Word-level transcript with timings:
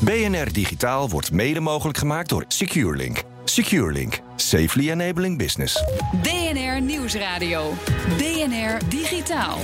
BNR 0.00 0.52
Digitaal 0.52 1.08
wordt 1.08 1.32
mede 1.32 1.60
mogelijk 1.60 1.98
gemaakt 1.98 2.28
door 2.28 2.44
SecureLink. 2.48 3.22
SecureLink. 3.44 4.20
Safely 4.36 4.90
enabling 4.90 5.38
business. 5.38 5.84
BNR 6.22 6.80
Nieuwsradio. 6.80 7.72
BNR 8.16 8.88
Digitaal. 8.88 9.58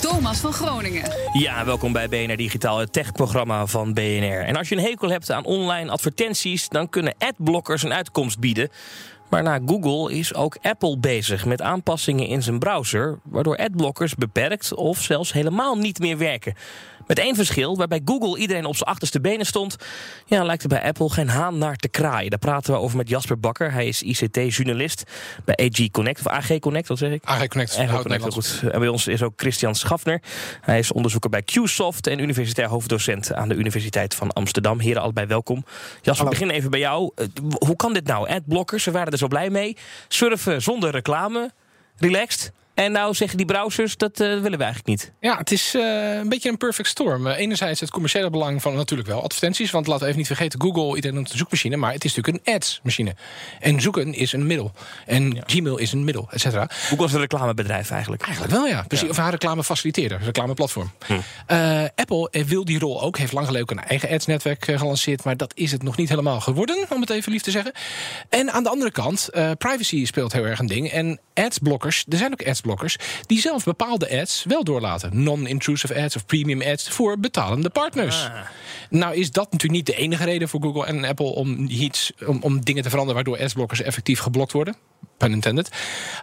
Thomas 0.00 0.38
van 0.38 0.52
Groningen. 0.52 1.12
Ja, 1.32 1.64
welkom 1.64 1.92
bij 1.92 2.08
BNR 2.08 2.36
Digitaal, 2.36 2.78
het 2.78 2.92
techprogramma 2.92 3.66
van 3.66 3.92
BNR. 3.92 4.40
En 4.40 4.56
als 4.56 4.68
je 4.68 4.76
een 4.76 4.82
hekel 4.82 5.10
hebt 5.10 5.30
aan 5.30 5.44
online 5.44 5.90
advertenties, 5.90 6.68
dan 6.68 6.88
kunnen 6.88 7.14
adblockers 7.18 7.82
een 7.82 7.94
uitkomst 7.94 8.38
bieden. 8.38 8.70
Maar 9.28 9.42
na 9.42 9.60
Google 9.66 10.14
is 10.14 10.34
ook 10.34 10.56
Apple 10.62 10.98
bezig 10.98 11.44
met 11.46 11.62
aanpassingen 11.62 12.26
in 12.26 12.42
zijn 12.42 12.58
browser, 12.58 13.18
waardoor 13.24 13.56
adblockers 13.56 14.14
beperkt 14.14 14.74
of 14.74 15.02
zelfs 15.02 15.32
helemaal 15.32 15.74
niet 15.76 15.98
meer 15.98 16.18
werken. 16.18 16.54
Met 17.06 17.18
één 17.18 17.34
verschil, 17.34 17.76
waarbij 17.76 18.00
Google 18.04 18.38
iedereen 18.38 18.64
op 18.64 18.76
zijn 18.76 18.88
achterste 18.88 19.20
benen 19.20 19.46
stond, 19.46 19.76
ja, 20.26 20.44
lijkt 20.44 20.62
er 20.62 20.68
bij 20.68 20.82
Apple 20.82 21.10
geen 21.10 21.28
haan 21.28 21.58
naar 21.58 21.76
te 21.76 21.88
kraaien. 21.88 22.30
Daar 22.30 22.38
praten 22.38 22.72
we 22.72 22.78
over 22.78 22.96
met 22.96 23.08
Jasper 23.08 23.40
Bakker. 23.40 23.72
Hij 23.72 23.86
is 23.86 24.02
ICT-journalist 24.02 25.02
bij 25.44 25.56
AG 25.56 25.90
Connect, 25.90 26.20
of 26.20 26.26
AG 26.26 26.58
Connect, 26.58 26.88
wat 26.88 26.98
zeg 26.98 27.10
ik? 27.10 27.24
AG 27.24 27.46
Connect, 27.46 27.78
AG 27.78 28.02
Connect, 28.02 28.32
goed. 28.32 28.62
En 28.70 28.78
bij 28.78 28.88
ons 28.88 29.06
is 29.06 29.22
ook 29.22 29.32
Christian 29.36 29.74
Schafner. 29.74 30.22
Hij 30.60 30.78
is 30.78 30.92
onderzoeker 30.92 31.30
bij 31.30 31.42
QSoft 31.42 32.06
en 32.06 32.18
universitair 32.18 32.68
hoofddocent 32.68 33.32
aan 33.32 33.48
de 33.48 33.54
Universiteit 33.54 34.14
van 34.14 34.32
Amsterdam. 34.32 34.80
Heren, 34.80 35.02
allebei 35.02 35.26
welkom. 35.26 35.64
Jasper, 36.02 36.24
we 36.24 36.30
beginnen 36.30 36.56
even 36.56 36.70
bij 36.70 36.80
jou. 36.80 37.10
Eh, 37.14 37.26
Hoe 37.58 37.76
kan 37.76 37.92
dit 37.92 38.06
nou? 38.06 38.28
Adblockers, 38.28 38.82
ze 38.82 38.90
waren 38.90 39.12
er 39.12 39.18
zo 39.18 39.25
blij 39.28 39.50
mee. 39.50 39.76
Surfen 40.08 40.62
zonder 40.62 40.90
reclame, 40.90 41.50
relaxed. 41.96 42.52
En 42.76 42.92
nou 42.92 43.14
zeggen 43.14 43.36
die 43.36 43.46
browsers, 43.46 43.96
dat 43.96 44.20
eh, 44.20 44.26
willen 44.28 44.58
we 44.58 44.64
eigenlijk 44.64 44.86
niet. 44.86 45.12
Ja, 45.20 45.36
het 45.36 45.52
is 45.52 45.74
eh, 45.74 46.14
een 46.14 46.28
beetje 46.28 46.48
een 46.48 46.56
perfect 46.56 46.88
storm. 46.88 47.26
Eh, 47.26 47.38
enerzijds 47.38 47.80
het 47.80 47.90
commerciële 47.90 48.30
belang 48.30 48.62
van 48.62 48.74
natuurlijk 48.74 49.08
wel 49.08 49.22
advertenties. 49.22 49.70
Want 49.70 49.86
laten 49.86 50.02
we 50.02 50.06
even 50.06 50.18
niet 50.18 50.26
vergeten, 50.26 50.60
Google, 50.60 50.94
iedereen 50.94 51.16
noemt 51.16 51.30
een 51.30 51.38
zoekmachine. 51.38 51.76
Maar 51.76 51.92
het 51.92 52.04
is 52.04 52.14
natuurlijk 52.14 52.46
een 52.46 52.54
ads-machine. 52.54 53.14
En 53.60 53.80
zoeken 53.80 54.14
is 54.14 54.32
een 54.32 54.46
middel. 54.46 54.72
En 55.06 55.42
Gmail 55.46 55.76
is 55.76 55.92
een 55.92 56.04
middel, 56.04 56.28
et 56.30 56.40
cetera. 56.40 56.66
Google 56.70 57.04
is 57.04 57.12
een 57.12 57.20
reclamebedrijf 57.20 57.90
eigenlijk. 57.90 58.22
Eigenlijk 58.22 58.54
wel, 58.54 58.66
ja. 58.66 58.84
Precies. 58.88 59.08
Of 59.08 59.16
haar 59.16 59.30
reclame 59.30 59.64
faciliteerder, 59.64 60.20
reclameplatform. 60.22 60.90
Hm. 61.06 61.18
Apple 61.94 62.44
wil 62.46 62.64
die 62.64 62.78
rol 62.78 63.02
ook. 63.02 63.18
Heeft 63.18 63.32
lang 63.32 63.46
geleden 63.46 63.70
ook 63.70 63.78
een 63.78 63.84
eigen 63.84 64.10
ads-netwerk 64.10 64.64
gelanceerd. 64.64 65.24
Maar 65.24 65.36
dat 65.36 65.52
is 65.54 65.72
het 65.72 65.82
nog 65.82 65.96
niet 65.96 66.08
helemaal 66.08 66.40
geworden, 66.40 66.86
om 66.88 67.00
het 67.00 67.10
even 67.10 67.32
lief 67.32 67.42
te 67.42 67.50
zeggen. 67.50 67.72
En 68.28 68.52
aan 68.52 68.62
de 68.62 68.68
andere 68.68 68.90
kant, 68.90 69.30
privacy 69.58 70.04
speelt 70.04 70.32
heel 70.32 70.44
erg 70.44 70.58
een 70.58 70.66
ding. 70.66 70.90
En 70.90 71.20
adsblockers, 71.34 72.04
er 72.08 72.18
zijn 72.18 72.32
ook 72.32 72.42
die 73.26 73.40
zelf 73.40 73.64
bepaalde 73.64 74.20
ads 74.20 74.44
wel 74.44 74.64
doorlaten. 74.64 75.22
Non-intrusive 75.22 76.02
ads 76.02 76.16
of 76.16 76.26
premium 76.26 76.62
ads 76.62 76.88
voor 76.88 77.18
betalende 77.18 77.70
partners. 77.70 78.24
Ah. 78.24 78.40
Nou 78.90 79.14
is 79.14 79.30
dat 79.30 79.52
natuurlijk 79.52 79.86
niet 79.86 79.96
de 79.96 80.02
enige 80.02 80.24
reden 80.24 80.48
voor 80.48 80.62
Google 80.62 80.86
en 80.86 81.04
Apple... 81.04 81.34
om, 81.34 81.66
iets, 81.68 82.12
om, 82.26 82.38
om 82.42 82.64
dingen 82.64 82.82
te 82.82 82.88
veranderen 82.90 83.24
waardoor 83.24 83.44
adsblockers 83.44 83.82
effectief 83.82 84.18
geblokt 84.20 84.52
worden. 84.52 84.76
Pun 85.16 85.32
intended. 85.32 85.70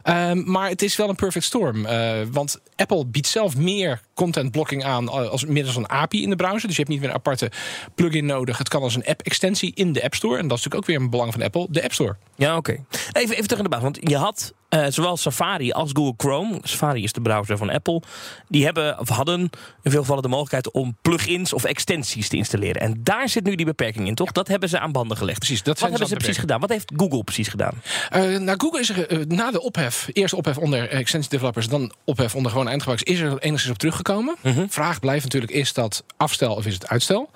Ehm, 0.04 0.52
maar 0.52 0.70
het 0.70 0.82
is 0.82 0.96
wel 0.96 1.10
een 1.10 1.16
perfect 1.16 1.46
storm. 1.46 1.86
eh, 1.86 2.22
want 2.32 2.62
Apple 2.76 3.06
biedt 3.06 3.28
zelf 3.28 3.58
meer 3.58 4.02
content 4.14 4.52
blocking 4.52 4.84
aan 4.84 5.08
eh, 5.08 5.30
als 5.30 5.46
middels 5.46 5.76
een 5.76 5.90
API 5.90 6.24
in 6.24 6.30
de 6.30 6.36
browser. 6.36 6.68
Dus 6.68 6.76
je 6.76 6.82
hebt 6.82 6.90
niet 6.90 7.00
meer 7.00 7.10
een 7.10 7.16
aparte 7.16 7.52
plugin 7.96 8.26
nodig. 8.26 8.58
Het 8.58 8.70
kan 8.70 8.82
als 8.82 8.96
een 8.96 9.06
app-extensie 9.06 9.72
in 9.76 9.94
de 9.94 10.04
App 10.04 10.14
Store. 10.14 10.38
En 10.38 10.48
dat 10.48 10.58
is 10.58 10.64
natuurlijk 10.64 10.82
ook 10.82 10.96
weer 10.96 11.06
een 11.06 11.10
belang 11.10 11.32
van 11.32 11.42
Apple, 11.42 11.68
de 11.70 11.84
App 11.84 11.94
Store. 11.94 12.16
Ja, 12.36 12.58
oké. 12.58 12.72
Even, 13.12 13.36
even 13.36 13.44
terug 13.44 13.58
in 13.58 13.64
de 13.64 13.70
baas. 13.70 13.82
Want 13.82 14.00
je 14.02 14.18
had 14.18 14.54
eh, 14.70 14.86
zowel 14.90 15.18
Safari 15.18 15.72
als 15.72 15.90
Google 15.94 16.14
Chrome. 16.18 16.60
Safari 16.64 17.04
is 17.04 17.14
de 17.14 17.22
browser 17.22 17.58
van 17.58 17.70
Apple. 17.70 18.02
Die 18.48 18.64
hebben, 18.66 19.00
of 19.00 19.10
hadden 19.10 19.50
in 19.82 19.92
veel 19.92 20.02
gevallen 20.02 20.24
de 20.24 20.30
mogelijkheid 20.30 20.72
om 20.72 20.98
plugins 21.02 21.54
of 21.54 21.64
extensies 21.64 22.30
te 22.30 22.38
installeren. 22.38 22.82
En 22.82 23.04
daar 23.04 23.30
zit 23.30 23.44
nu 23.44 23.56
die 23.56 23.66
beperking 23.66 24.08
in, 24.08 24.16
toch? 24.16 24.32
Dat 24.32 24.48
hebben 24.48 24.70
ze 24.70 24.80
aan 24.80 24.92
banden 24.92 25.18
gelegd. 25.18 25.38
Precies, 25.38 25.64
dat 25.64 25.80
Wat 25.80 25.90
hebben 25.90 26.08
ze 26.08 26.16
precies 26.16 26.38
gedaan? 26.38 26.60
Wat 26.60 26.70
heeft 26.70 26.92
Google 26.96 27.24
precies 27.24 27.48
gedaan? 27.48 27.82
Eh, 28.10 28.22
nou, 28.22 28.60
Google 28.60 28.80
is 28.80 28.90
er 28.90 29.28
na 29.28 29.52
de 29.52 29.62
ophef, 29.62 30.10
eerst 30.14 30.34
ophef 30.34 30.58
onder 30.58 30.90
extensie 30.90 31.32
developers, 31.32 31.68
dan 31.68 31.94
ophef 32.04 32.36
onder 32.36 32.52
gewoon 32.52 32.68
eindgebruikers, 32.68 33.12
is 33.12 33.20
er 33.20 33.38
enigszins 33.40 33.72
op 33.72 33.78
teruggekomen. 33.78 34.03
Mhm. 34.42 34.66
Vraag 34.70 35.00
blijft 35.00 35.24
natuurlijk, 35.24 35.52
is 35.52 35.74
dat 35.74 36.04
afstel 36.18 36.56
of 36.56 36.66
is 36.66 36.74
het 36.74 36.88
uitstel? 36.88 37.30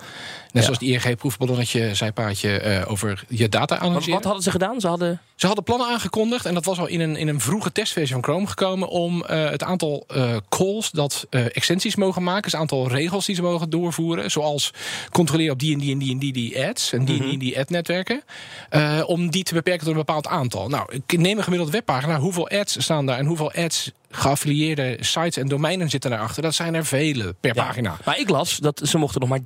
Net 0.51 0.63
zoals 0.63 0.79
die 0.79 0.91
ING-proefballonnetje, 0.93 1.95
zijpaadje 1.95 2.59
eh, 2.59 2.91
over 2.91 3.23
je 3.27 3.49
data 3.49 3.77
analyseren. 3.77 4.13
wat 4.13 4.23
hadden 4.23 4.43
ze 4.43 4.51
gedaan? 4.51 4.81
Ze 4.81 4.87
hadden... 4.87 5.21
Ze 5.35 5.45
hadden 5.45 5.63
plannen 5.63 5.87
aangekondigd 5.87 6.45
en 6.45 6.53
dat 6.53 6.65
was 6.65 6.79
al 6.79 6.87
in 6.87 6.99
een, 6.99 7.15
in 7.15 7.27
een 7.27 7.41
vroege 7.41 7.71
testversie 7.71 8.13
van 8.13 8.23
Chrome 8.23 8.47
gekomen 8.47 8.87
om 8.87 9.23
eh, 9.23 9.49
het 9.49 9.63
aantal 9.63 10.03
eh, 10.07 10.35
calls 10.49 10.91
dat 10.91 11.27
extensies 11.29 11.95
mogen 11.95 12.23
maken, 12.23 12.51
het 12.51 12.59
aantal 12.59 12.87
regels 12.87 13.25
die 13.25 13.35
ze 13.35 13.41
mogen 13.41 13.69
doorvoeren, 13.69 14.31
zoals 14.31 14.73
controleren 15.11 15.53
op 15.53 15.59
die 15.59 15.73
en 15.73 15.79
die 15.79 15.91
en 15.91 15.97
die 15.97 16.11
en 16.11 16.19
die, 16.19 16.33
die 16.33 16.67
ads 16.67 16.93
en 16.93 17.05
die 17.05 17.19
en 17.19 17.23
die 17.23 17.33
en 17.33 17.39
die 17.39 17.59
ad-netwerken, 17.59 18.23
om 19.05 19.29
die 19.29 19.43
te 19.43 19.53
beperken 19.53 19.79
tot 19.85 19.89
een 19.89 20.05
bepaald 20.05 20.27
aantal. 20.27 20.67
Nou, 20.67 20.93
ik 21.07 21.19
neem 21.19 21.37
een 21.37 21.43
gemiddelde 21.43 21.73
webpagina, 21.73 22.19
hoeveel 22.19 22.49
ads 22.49 22.83
staan 22.83 23.05
daar 23.05 23.17
en 23.17 23.25
hoeveel 23.25 23.51
ads 23.51 23.91
geaffilieerde 24.17 24.97
sites 24.99 25.37
en 25.37 25.47
domeinen 25.47 25.89
zitten 25.89 26.09
daarachter? 26.09 26.41
Dat 26.43 26.55
zijn 26.55 26.73
er 26.75 26.85
vele 26.85 27.35
per 27.39 27.55
Ja. 27.55 27.63
pagina. 27.65 27.97
Maar 28.05 28.19
ik 28.19 28.29
las 28.29 28.57
dat 28.57 28.81
ze 28.83 28.97
mochten 28.97 29.19
nog 29.19 29.29
maar 29.29 29.39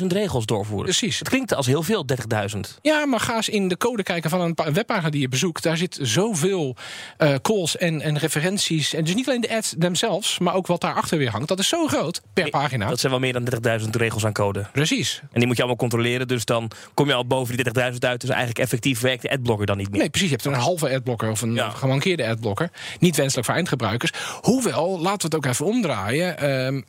30.000 0.00 0.06
regels 0.12 0.46
doorvoeren. 0.46 0.84
Precies. 0.84 1.18
Het 1.18 1.28
klinkt 1.28 1.54
als 1.54 1.66
heel 1.66 1.82
veel, 1.82 2.04
30.000. 2.06 2.78
Ja, 2.82 3.06
maar 3.06 3.20
ga 3.20 3.36
eens 3.36 3.48
in 3.48 3.68
de 3.68 3.76
code 3.76 4.02
kijken 4.02 4.30
van 4.30 4.40
een 4.40 4.54
pa- 4.54 4.72
webpagina 4.72 5.10
die 5.10 5.20
je 5.20 5.28
bezoekt. 5.28 5.62
Daar 5.62 5.76
zit 5.76 5.98
zoveel 6.02 6.76
eh, 7.16 7.34
calls 7.42 7.76
en, 7.76 8.00
en 8.00 8.18
referenties. 8.18 8.94
En 8.94 9.04
dus 9.04 9.14
niet 9.14 9.28
alleen 9.28 9.40
de 9.40 9.56
ads 9.56 9.74
themselves, 9.78 10.38
maar 10.38 10.54
ook 10.54 10.66
wat 10.66 10.80
daarachter 10.80 11.18
weer 11.18 11.30
hangt. 11.30 11.48
Dat 11.48 11.58
is 11.58 11.68
zo 11.68 11.86
groot 11.86 12.20
per 12.32 12.50
pagina. 12.50 12.88
Dat 12.88 13.00
zijn 13.00 13.12
wel 13.12 13.20
meer 13.20 13.32
dan 13.32 13.80
30.000 13.80 13.90
regels 13.90 14.24
aan 14.26 14.32
code. 14.32 14.66
Precies. 14.72 15.20
En 15.22 15.38
die 15.38 15.46
moet 15.46 15.56
je 15.56 15.62
allemaal 15.62 15.80
controleren. 15.80 16.28
Dus 16.28 16.44
dan 16.44 16.70
kom 16.94 17.06
je 17.06 17.14
al 17.14 17.26
boven 17.26 17.56
die 17.56 17.64
30.000 17.92 17.98
uit. 17.98 18.20
Dus 18.20 18.30
eigenlijk 18.30 18.58
effectief 18.58 19.00
werkt 19.00 19.22
de 19.22 19.30
adblocker 19.30 19.66
dan 19.66 19.76
niet 19.76 19.90
meer. 19.90 19.98
Nee, 20.00 20.10
precies. 20.10 20.28
Je 20.30 20.34
hebt 20.34 20.46
een 20.46 20.54
halve 20.62 20.94
adblocker 20.94 21.30
of 21.30 21.42
een 21.42 21.54
Ja. 21.54 21.70
gemankeerde 21.70 22.26
adblocker. 22.26 22.70
Niet 22.98 23.16
wenselijk 23.16 23.46
voor 23.46 23.54
eindgebruikers. 23.54 24.10
Hoewel, 24.40 25.00
laten 25.00 25.30
we 25.30 25.36
het 25.36 25.44
ook 25.46 25.52
even 25.52 25.66
omdraaien. 25.66 26.38
ehm, 26.38 26.80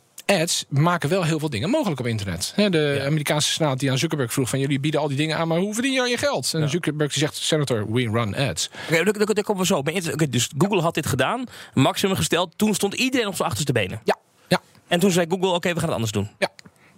ads 0.42 0.64
maken 0.68 1.08
wel 1.08 1.24
heel 1.24 1.38
veel 1.38 1.50
dingen 1.50 1.70
mogelijk 1.70 2.00
op 2.00 2.06
internet. 2.06 2.52
De 2.56 3.02
Amerikaanse 3.06 3.52
senaat 3.52 3.78
die 3.78 3.90
aan 3.90 3.98
Zuckerberg 3.98 4.32
vroeg 4.32 4.48
van... 4.48 4.58
jullie 4.58 4.80
bieden 4.80 5.00
al 5.00 5.08
die 5.08 5.16
dingen 5.16 5.36
aan, 5.36 5.48
maar 5.48 5.58
hoe 5.58 5.74
verdien 5.74 5.92
je 5.92 6.00
aan 6.00 6.10
je 6.10 6.16
geld? 6.18 6.54
En 6.54 6.68
Zuckerberg 6.70 7.12
die 7.12 7.18
zegt, 7.22 7.36
senator, 7.36 7.92
we 7.92 8.00
run 8.02 8.34
ads. 8.36 8.70
Oké, 8.90 9.04
daar, 9.04 9.12
daar- 9.12 9.34
daar 9.34 9.44
komen 9.44 9.62
we 9.62 9.66
zo. 9.68 9.82
Maar 9.82 9.92
dus 10.30 10.48
Google 10.58 10.80
had 10.80 10.94
dit 10.94 11.06
gedaan, 11.06 11.44
maximum 11.74 12.16
gesteld. 12.16 12.52
Toen 12.56 12.74
stond 12.74 12.94
iedereen 12.94 13.26
op 13.26 13.34
zijn 13.36 13.48
achterste 13.48 13.72
benen. 13.72 14.00
Ja, 14.04 14.16
ja, 14.48 14.60
En 14.88 15.00
toen 15.00 15.10
zei 15.10 15.26
Google, 15.28 15.48
oké, 15.48 15.68
we 15.68 15.74
gaan 15.74 15.84
het 15.84 15.92
anders 15.94 16.12
doen. 16.12 16.28
ja. 16.38 16.48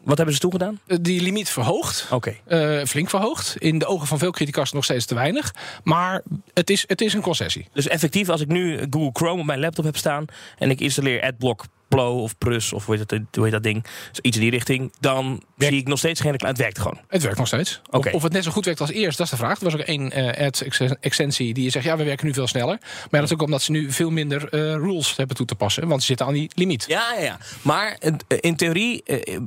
Wat 0.04 0.16
hebben 0.16 0.34
ze 0.34 0.40
toen 0.40 0.50
gedaan? 0.52 0.80
Eh, 0.86 0.96
Die 1.00 1.20
limiet 1.22 1.48
verhoogd. 1.50 2.06
Oké. 2.10 2.36
Eh, 2.46 2.84
flink 2.84 3.10
verhoogd. 3.10 3.56
In 3.58 3.78
de 3.78 3.86
ogen 3.86 4.06
van 4.06 4.18
veel 4.18 4.30
critica's 4.30 4.72
nog 4.72 4.84
steeds 4.84 5.04
te 5.06 5.14
weinig. 5.14 5.54
Maar 5.84 6.22
het 6.54 6.70
is, 6.70 6.84
het 6.86 7.00
is 7.00 7.12
een 7.14 7.20
concessie. 7.20 7.68
Dus 7.72 7.88
effectief, 7.88 8.28
als 8.28 8.40
ik 8.40 8.48
nu 8.48 8.78
Google 8.90 9.10
Chrome 9.12 9.40
op 9.40 9.46
mijn 9.46 9.60
laptop 9.60 9.84
heb 9.84 9.96
staan... 9.96 10.24
en 10.58 10.70
ik 10.70 10.80
installeer 10.80 11.22
AdBlock 11.22 11.64
Pro 11.90 12.22
of 12.22 12.38
Plus 12.38 12.72
of 12.72 12.86
hoe 12.86 12.96
heet 12.96 13.08
dat, 13.08 13.20
hoe 13.32 13.44
heet 13.44 13.52
dat 13.52 13.62
ding... 13.62 13.82
Dus 13.82 14.20
iets 14.20 14.36
in 14.36 14.42
die 14.42 14.50
richting, 14.50 14.92
dan 15.00 15.42
zie 15.56 15.76
ik 15.76 15.88
nog 15.88 15.98
steeds 15.98 16.20
geen 16.20 16.30
reclame. 16.30 16.53
Het 16.53 16.62
werkt 16.62 16.78
gewoon. 16.78 17.00
Het 17.09 17.22
werkt 17.22 17.38
nog 17.38 17.47
steeds. 17.47 17.80
Oké. 17.91 18.09
Of, 18.09 18.15
of 18.15 18.22
het 18.22 18.32
net 18.32 18.44
zo 18.44 18.50
goed 18.50 18.65
werkt 18.65 18.80
als 18.80 18.91
eerst, 18.91 19.18
dat 19.18 19.26
is 19.26 19.32
de 19.32 19.38
vraag. 19.38 19.59
Er 19.59 19.65
was 19.65 19.74
ook 19.74 19.80
één 19.80 20.10
eh 20.10 20.47
ad-extensie 20.47 21.54
die 21.54 21.65
je 21.65 21.70
zegt... 21.70 21.84
ja, 21.84 21.97
we 21.97 22.04
werken 22.04 22.26
nu 22.26 22.32
veel 22.32 22.47
sneller. 22.47 22.78
Maar 23.10 23.20
dat 23.20 23.22
is 23.22 23.32
ook 23.32 23.42
omdat 23.42 23.62
ze 23.62 23.70
nu 23.70 23.92
veel 23.92 24.10
minder 24.10 24.48
eh, 24.48 24.60
rules 24.60 25.16
hebben 25.16 25.36
toe 25.36 25.47
te 25.47 25.54
passen. 25.54 25.88
Want 25.88 26.00
ze 26.00 26.06
zitten 26.06 26.26
aan 26.26 26.32
die 26.32 26.50
limiet. 26.54 26.84
Ja, 26.88 27.15
ja, 27.15 27.20
ja. 27.20 27.38
Maar 27.62 27.97
eh, 27.98 28.12
in 28.41 28.56
theorie 28.56 29.03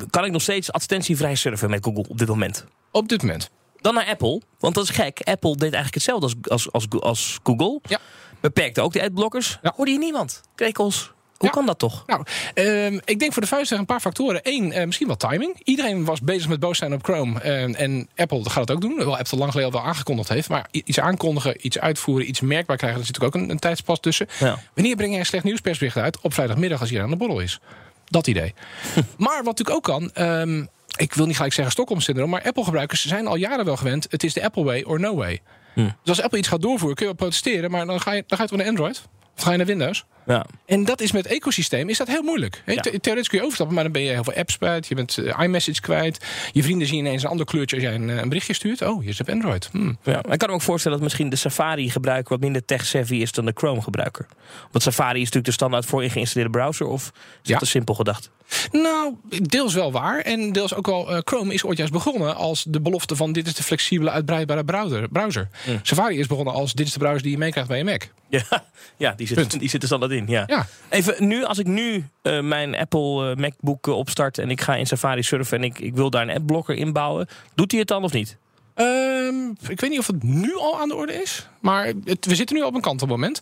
kan 0.09 0.25
ik 0.25 0.31
nog 0.31 0.41
steeds 0.41 0.71
advertentievrij 0.71 1.35
surfen 1.35 1.69
met 1.69 1.83
Google 1.85 2.05
op 2.09 2.17
dit 2.17 2.27
moment. 2.27 2.65
Op 2.91 3.07
dit 3.09 3.21
moment. 3.21 3.49
Dan 3.81 3.93
naar 3.93 4.05
Apple, 4.05 4.41
want 4.59 4.75
dat 4.75 4.83
is 4.83 4.89
gek. 4.89 5.19
Apple 5.23 5.51
deed 5.51 5.73
eigenlijk 5.73 5.93
hetzelfde 5.93 6.25
als, 6.25 6.35
als, 6.41 6.71
als, 6.71 7.01
als 7.01 7.39
Google. 7.43 7.79
Ja. 7.83 7.99
Beperkte 8.39 8.81
ook 8.81 8.93
de 8.93 9.03
adblockers. 9.03 9.59
Ja. 9.61 9.73
Hoorde 9.75 9.91
je 9.91 9.97
niemand? 9.97 10.41
Krekels. 10.55 11.11
Hoe 11.37 11.47
Ja. 11.47 11.49
kan 11.57 11.65
dat 11.65 11.79
toch? 11.79 12.03
Nou, 12.07 12.23
ehm, 12.53 12.99
ik 13.05 13.19
denk 13.19 13.33
voor 13.33 13.41
de 13.41 13.47
vuist 13.47 13.71
een 13.71 13.85
paar 13.85 13.99
factoren. 13.99 14.39
Eén, 14.43 14.71
eh, 14.71 14.85
misschien 14.85 15.07
wel 15.07 15.15
timing. 15.17 15.61
Iedereen 15.63 16.05
was 16.05 16.21
bezig 16.21 16.47
met 16.49 16.59
boos 16.59 16.77
zijn 16.77 16.93
op 16.93 17.03
Chrome. 17.03 17.39
En, 17.39 17.75
en 17.75 18.09
Apple 18.15 18.49
gaat 18.49 18.67
het 18.67 18.71
ook 18.71 18.81
doen. 18.81 18.95
Wel 18.97 19.17
Apple 19.17 19.37
lang 19.37 19.51
geleden 19.51 19.73
al 19.73 19.79
wel 19.79 19.87
aangekondigd 19.89 20.29
heeft. 20.29 20.49
Maar 20.49 20.67
iets 20.71 20.99
aankondigen, 20.99 21.65
iets 21.65 21.79
uitvoeren, 21.79 22.27
iets 22.29 22.41
merkbaar 22.41 22.77
krijgen... 22.77 22.99
er 22.99 23.05
zit 23.05 23.13
natuurlijk 23.15 23.35
ook 23.43 23.47
een, 23.49 23.55
een 23.55 23.59
tijdspas 23.59 23.99
tussen. 23.99 24.27
Ja. 24.39 24.59
Wanneer 24.73 24.95
breng 24.95 25.11
jij 25.11 25.19
een 25.19 25.25
slecht 25.25 25.43
nieuwspersbericht 25.43 25.97
uit? 25.97 26.19
Op 26.21 26.33
vrijdagmiddag 26.33 26.79
als 26.79 26.89
hij 26.89 27.01
aan 27.01 27.09
de 27.09 27.15
borrel 27.15 27.39
is. 27.39 27.59
Dat 28.05 28.27
idee. 28.27 28.53
maar 29.17 29.43
wat 29.43 29.57
natuurlijk 29.57 29.75
ook 29.77 29.83
kan. 29.83 30.11
ehm, 30.13 30.65
ik 30.97 31.13
wil 31.13 31.25
niet 31.25 31.35
gelijk 31.35 31.53
zeggen 31.53 31.73
Stockholm-syndroom, 31.73 32.29
maar 32.29 32.43
Apple-gebruikers 32.43 33.05
zijn 33.05 33.27
al 33.27 33.35
jaren 33.35 33.65
wel 33.65 33.77
gewend. 33.77 34.07
Het 34.09 34.23
is 34.23 34.33
de 34.33 34.43
Apple 34.43 34.63
way 34.63 34.81
or 34.81 34.99
no 34.99 35.15
way. 35.15 35.41
Dus 35.75 35.85
als 36.05 36.21
Apple 36.21 36.37
iets 36.37 36.47
gaat 36.47 36.61
doorvoeren, 36.61 36.95
kun 36.95 37.05
je 37.07 37.11
wel 37.11 37.21
protesteren, 37.27 37.71
maar 37.71 37.85
dan 37.85 38.01
ga 38.01 38.11
je, 38.11 38.23
dan 38.27 38.37
ga 38.37 38.43
je 38.43 38.49
toch 38.49 38.59
naar 38.59 38.67
Android? 38.67 39.01
Of 39.37 39.43
ga 39.43 39.51
je 39.51 39.57
naar 39.57 39.65
Windows? 39.65 40.05
Ja. 40.25 40.45
En 40.65 40.85
dat 40.85 41.01
is 41.01 41.11
met 41.11 41.25
ecosysteem 41.25 41.89
is 41.89 41.97
dat 41.97 42.07
heel 42.07 42.21
moeilijk. 42.21 42.61
He, 42.65 42.71
Ja. 42.73 42.81
Theoretisch 42.81 43.27
kun 43.27 43.37
je 43.37 43.43
overstappen, 43.43 43.75
maar 43.75 43.83
dan 43.83 43.93
ben 43.93 44.01
je 44.01 44.09
heel 44.11 44.23
veel 44.23 44.33
apps 44.33 44.57
kwijt. 44.57 44.87
Je 44.87 44.95
bent 44.95 45.17
eh, 45.17 45.39
iMessage 45.43 45.81
kwijt. 45.81 46.25
Je 46.51 46.63
vrienden 46.63 46.87
zien 46.87 46.97
ineens 46.99 47.23
een 47.23 47.29
ander 47.29 47.45
kleurtje 47.45 47.75
als 47.75 47.85
jij 47.85 47.93
een, 47.95 48.09
eh, 48.09 48.15
een 48.17 48.27
berichtje 48.27 48.53
stuurt. 48.53 48.81
Oh, 48.81 49.03
je 49.03 49.09
is 49.09 49.19
op 49.21 49.29
Android. 49.29 49.69
Hm. 49.71 49.93
Ja, 50.03 50.23
ik 50.31 50.37
kan 50.39 50.49
me 50.49 50.55
ook 50.55 50.61
voorstellen 50.61 50.97
dat 50.97 51.07
misschien 51.07 51.29
de 51.29 51.35
Safari-gebruiker 51.35 52.29
wat 52.31 52.39
minder 52.39 52.65
tech-savvy 52.65 53.15
is 53.15 53.31
dan 53.31 53.45
de 53.45 53.51
Chrome-gebruiker. 53.55 54.25
Want 54.71 54.83
Safari 54.83 55.13
is 55.17 55.19
natuurlijk 55.19 55.45
de 55.45 55.51
standaard 55.51 55.85
voor 55.85 56.03
geïnstalleerde 56.03 56.57
browser, 56.57 56.87
of 56.87 57.11
is 57.13 57.21
Ja. 57.41 57.51
dat 57.51 57.59
te 57.59 57.65
simpel 57.65 57.93
gedacht? 57.93 58.29
Nou, 58.71 59.15
deels 59.41 59.73
wel 59.73 59.91
waar. 59.91 60.19
En 60.19 60.51
deels 60.51 60.73
ook 60.75 60.85
wel. 60.85 61.11
eh, 61.11 61.17
Chrome 61.23 61.53
is 61.53 61.63
ooit 61.63 61.77
juist 61.77 61.93
begonnen 61.93 62.35
als 62.35 62.63
de 62.67 62.81
belofte 62.81 63.15
van 63.15 63.31
dit 63.31 63.47
is 63.47 63.53
de 63.53 63.63
flexibele, 63.63 64.09
uitbreidbare 64.09 64.63
browser. 64.63 65.07
browser. 65.09 65.49
Safari 65.81 66.19
is 66.19 66.27
begonnen 66.27 66.53
als 66.53 66.73
dit 66.73 66.87
is 66.87 66.93
de 66.93 66.99
browser 66.99 67.21
die 67.21 67.31
je 67.31 67.37
meekrijgt 67.37 67.69
bij 67.69 67.77
je 67.77 67.83
Mac. 67.83 68.03
Ja, 68.33 68.63
ja 68.97 69.11
die, 69.11 69.27
zit, 69.27 69.59
die 69.59 69.69
zit 69.69 69.81
er 69.81 69.87
standaard 69.87 70.11
in. 70.11 70.27
Ja. 70.27 70.43
Ja. 70.47 70.65
Even 70.89 71.27
nu, 71.27 71.43
als 71.43 71.57
ik 71.57 71.67
nu 71.67 72.05
eh, 72.21 72.39
mijn 72.39 72.75
Apple 72.75 73.31
eh, 73.31 73.37
MacBook 73.37 73.87
eh, 73.87 73.97
opstart 73.97 74.37
en 74.37 74.49
ik 74.49 74.61
ga 74.61 74.75
in 74.75 74.87
Safari 74.87 75.23
surfen 75.23 75.57
en 75.57 75.63
ik, 75.63 75.79
ik 75.79 75.95
wil 75.95 76.09
daar 76.09 76.21
een 76.21 76.35
adblocker 76.35 76.75
inbouwen, 76.75 77.27
doet 77.53 77.71
hij 77.71 77.79
het 77.79 77.89
dan 77.89 78.03
of 78.03 78.13
niet? 78.13 78.37
Ehm, 78.73 79.49
ik 79.67 79.79
weet 79.79 79.89
niet 79.89 79.99
of 79.99 80.07
het 80.07 80.23
nu 80.23 80.55
al 80.55 80.79
aan 80.79 80.87
de 80.87 80.95
orde 80.95 81.13
is. 81.13 81.47
Maar 81.63 81.91
het, 82.03 82.25
we 82.25 82.35
zitten 82.35 82.55
nu 82.55 82.61
op 82.63 82.75
een 82.75 82.81
kant 82.81 83.01
op 83.01 83.07
het 83.09 83.17
moment. 83.17 83.41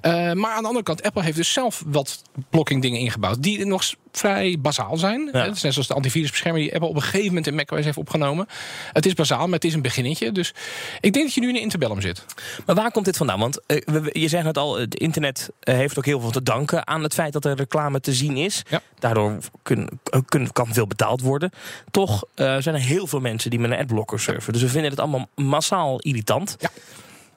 Eh, 0.00 0.12
maar 0.32 0.50
aan 0.52 0.60
de 0.62 0.66
andere 0.66 0.82
kant, 0.84 1.02
Apple 1.02 1.22
heeft 1.22 1.36
dus 1.36 1.52
zelf 1.52 1.82
wat 1.86 2.22
blocking 2.50 2.82
dingen 2.82 3.00
ingebouwd. 3.00 3.42
Die 3.42 3.64
nog 3.66 3.84
vrij 4.12 4.56
bazaal 4.58 4.96
zijn. 4.96 5.28
Ja. 5.32 5.44
Het 5.44 5.56
is 5.56 5.62
net 5.62 5.72
zoals 5.72 5.88
de 5.88 5.94
antivirusbescherming 5.94 6.64
die 6.64 6.74
Apple 6.74 6.88
op 6.88 6.94
een 6.96 7.02
gegeven 7.02 7.26
moment 7.26 7.46
in 7.46 7.54
macOS 7.54 7.84
heeft 7.84 7.96
opgenomen. 7.96 8.46
Het 8.92 9.06
is 9.06 9.14
bazaal, 9.14 9.44
maar 9.44 9.54
het 9.54 9.64
is 9.64 9.74
een 9.74 9.82
beginnetje. 9.82 10.32
Dus 10.32 10.54
ik 11.00 11.12
denk 11.12 11.24
dat 11.24 11.34
je 11.34 11.40
nu 11.40 11.48
in 11.48 11.54
een 11.54 11.60
interbellum 11.60 12.00
zit. 12.00 12.24
Maar 12.66 12.74
waar 12.74 12.90
komt 12.90 13.04
dit 13.04 13.16
vandaan? 13.16 13.38
Want 13.38 13.60
eh, 13.66 13.76
je 14.12 14.28
zegt 14.28 14.44
het 14.44 14.58
al, 14.58 14.78
het 14.78 14.94
internet 14.94 15.50
eh, 15.60 15.74
heeft 15.74 15.98
ook 15.98 16.04
heel 16.06 16.20
veel 16.20 16.30
te 16.30 16.42
danken 16.42 16.86
aan 16.86 17.02
het 17.02 17.14
feit 17.14 17.32
dat 17.32 17.44
er 17.44 17.56
reclame 17.56 18.00
te 18.00 18.12
zien 18.12 18.36
is. 18.36 18.62
Ja. 18.68 18.82
Daardoor 18.98 19.38
kun, 19.62 19.88
kun- 20.28 20.52
kan 20.52 20.66
veel 20.72 20.86
betaald 20.86 21.20
worden. 21.20 21.50
Toch 21.90 22.24
zijn 22.34 22.74
er 22.74 22.80
heel 22.80 23.06
veel 23.06 23.20
mensen 23.20 23.50
die 23.50 23.58
met 23.60 23.70
een 23.70 23.78
adblocker 23.78 24.20
surfen. 24.20 24.52
Dus 24.52 24.62
we 24.62 24.68
vinden 24.68 24.90
het 24.90 25.00
allemaal 25.00 25.28
massaal 25.34 25.98
irritant. 26.00 26.56
Ja. 26.58 26.70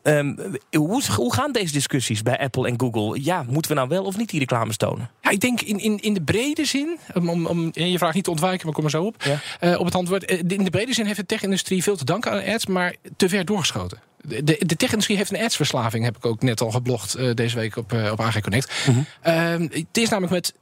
Ehm, 0.03 0.33
hoe, 0.71 1.01
hoe 1.15 1.33
gaan 1.33 1.51
deze 1.51 1.73
discussies 1.73 2.21
bij 2.21 2.39
Apple 2.39 2.67
en 2.67 2.79
Google? 2.79 3.23
Ja, 3.23 3.45
moeten 3.47 3.71
we 3.71 3.77
nou 3.77 3.89
wel 3.89 4.03
of 4.03 4.17
niet 4.17 4.29
die 4.29 4.39
reclames 4.39 4.77
tonen? 4.77 5.09
Ja, 5.21 5.29
ik 5.29 5.39
denk 5.39 5.61
in, 5.61 5.79
in, 5.79 5.99
in 5.99 6.13
de 6.13 6.21
brede 6.21 6.65
zin, 6.65 6.97
om, 7.13 7.45
om, 7.45 7.69
je 7.73 7.97
vraag 7.97 8.13
niet 8.13 8.23
te 8.23 8.29
ontwijken, 8.29 8.59
maar 8.59 8.69
ik 8.69 8.75
kom 8.75 8.83
er 8.83 8.89
zo 8.89 9.03
op. 9.03 9.23
Ja. 9.23 9.39
Eh, 9.59 9.79
op 9.79 9.85
het 9.85 9.95
antwoord. 9.95 10.25
Eh, 10.25 10.37
In 10.37 10.63
de 10.63 10.69
brede 10.69 10.93
zin 10.93 11.05
heeft 11.05 11.17
de 11.17 11.25
tech-industrie 11.25 11.83
veel 11.83 11.95
te 11.95 12.05
danken 12.05 12.31
aan 12.31 12.53
ads, 12.53 12.65
maar 12.65 12.95
te 13.17 13.29
ver 13.29 13.45
doorgeschoten. 13.45 13.99
De, 14.21 14.43
de, 14.43 14.75
tech-industrie 14.75 15.17
heeft 15.17 15.33
een 15.33 15.43
adsverslaving, 15.43 16.05
heb 16.05 16.17
ik 16.17 16.25
ook 16.25 16.41
net 16.41 16.61
al 16.61 16.71
geblogd 16.71 17.15
eh, 17.15 17.33
deze 17.33 17.55
week 17.55 17.75
op, 17.75 17.91
op 18.11 18.21
AG 18.21 18.41
Connect. 18.41 18.71
Ehm, 19.21 19.61
het 19.61 19.97
is 19.97 20.09
namelijk 20.09 20.33
met. 20.33 20.53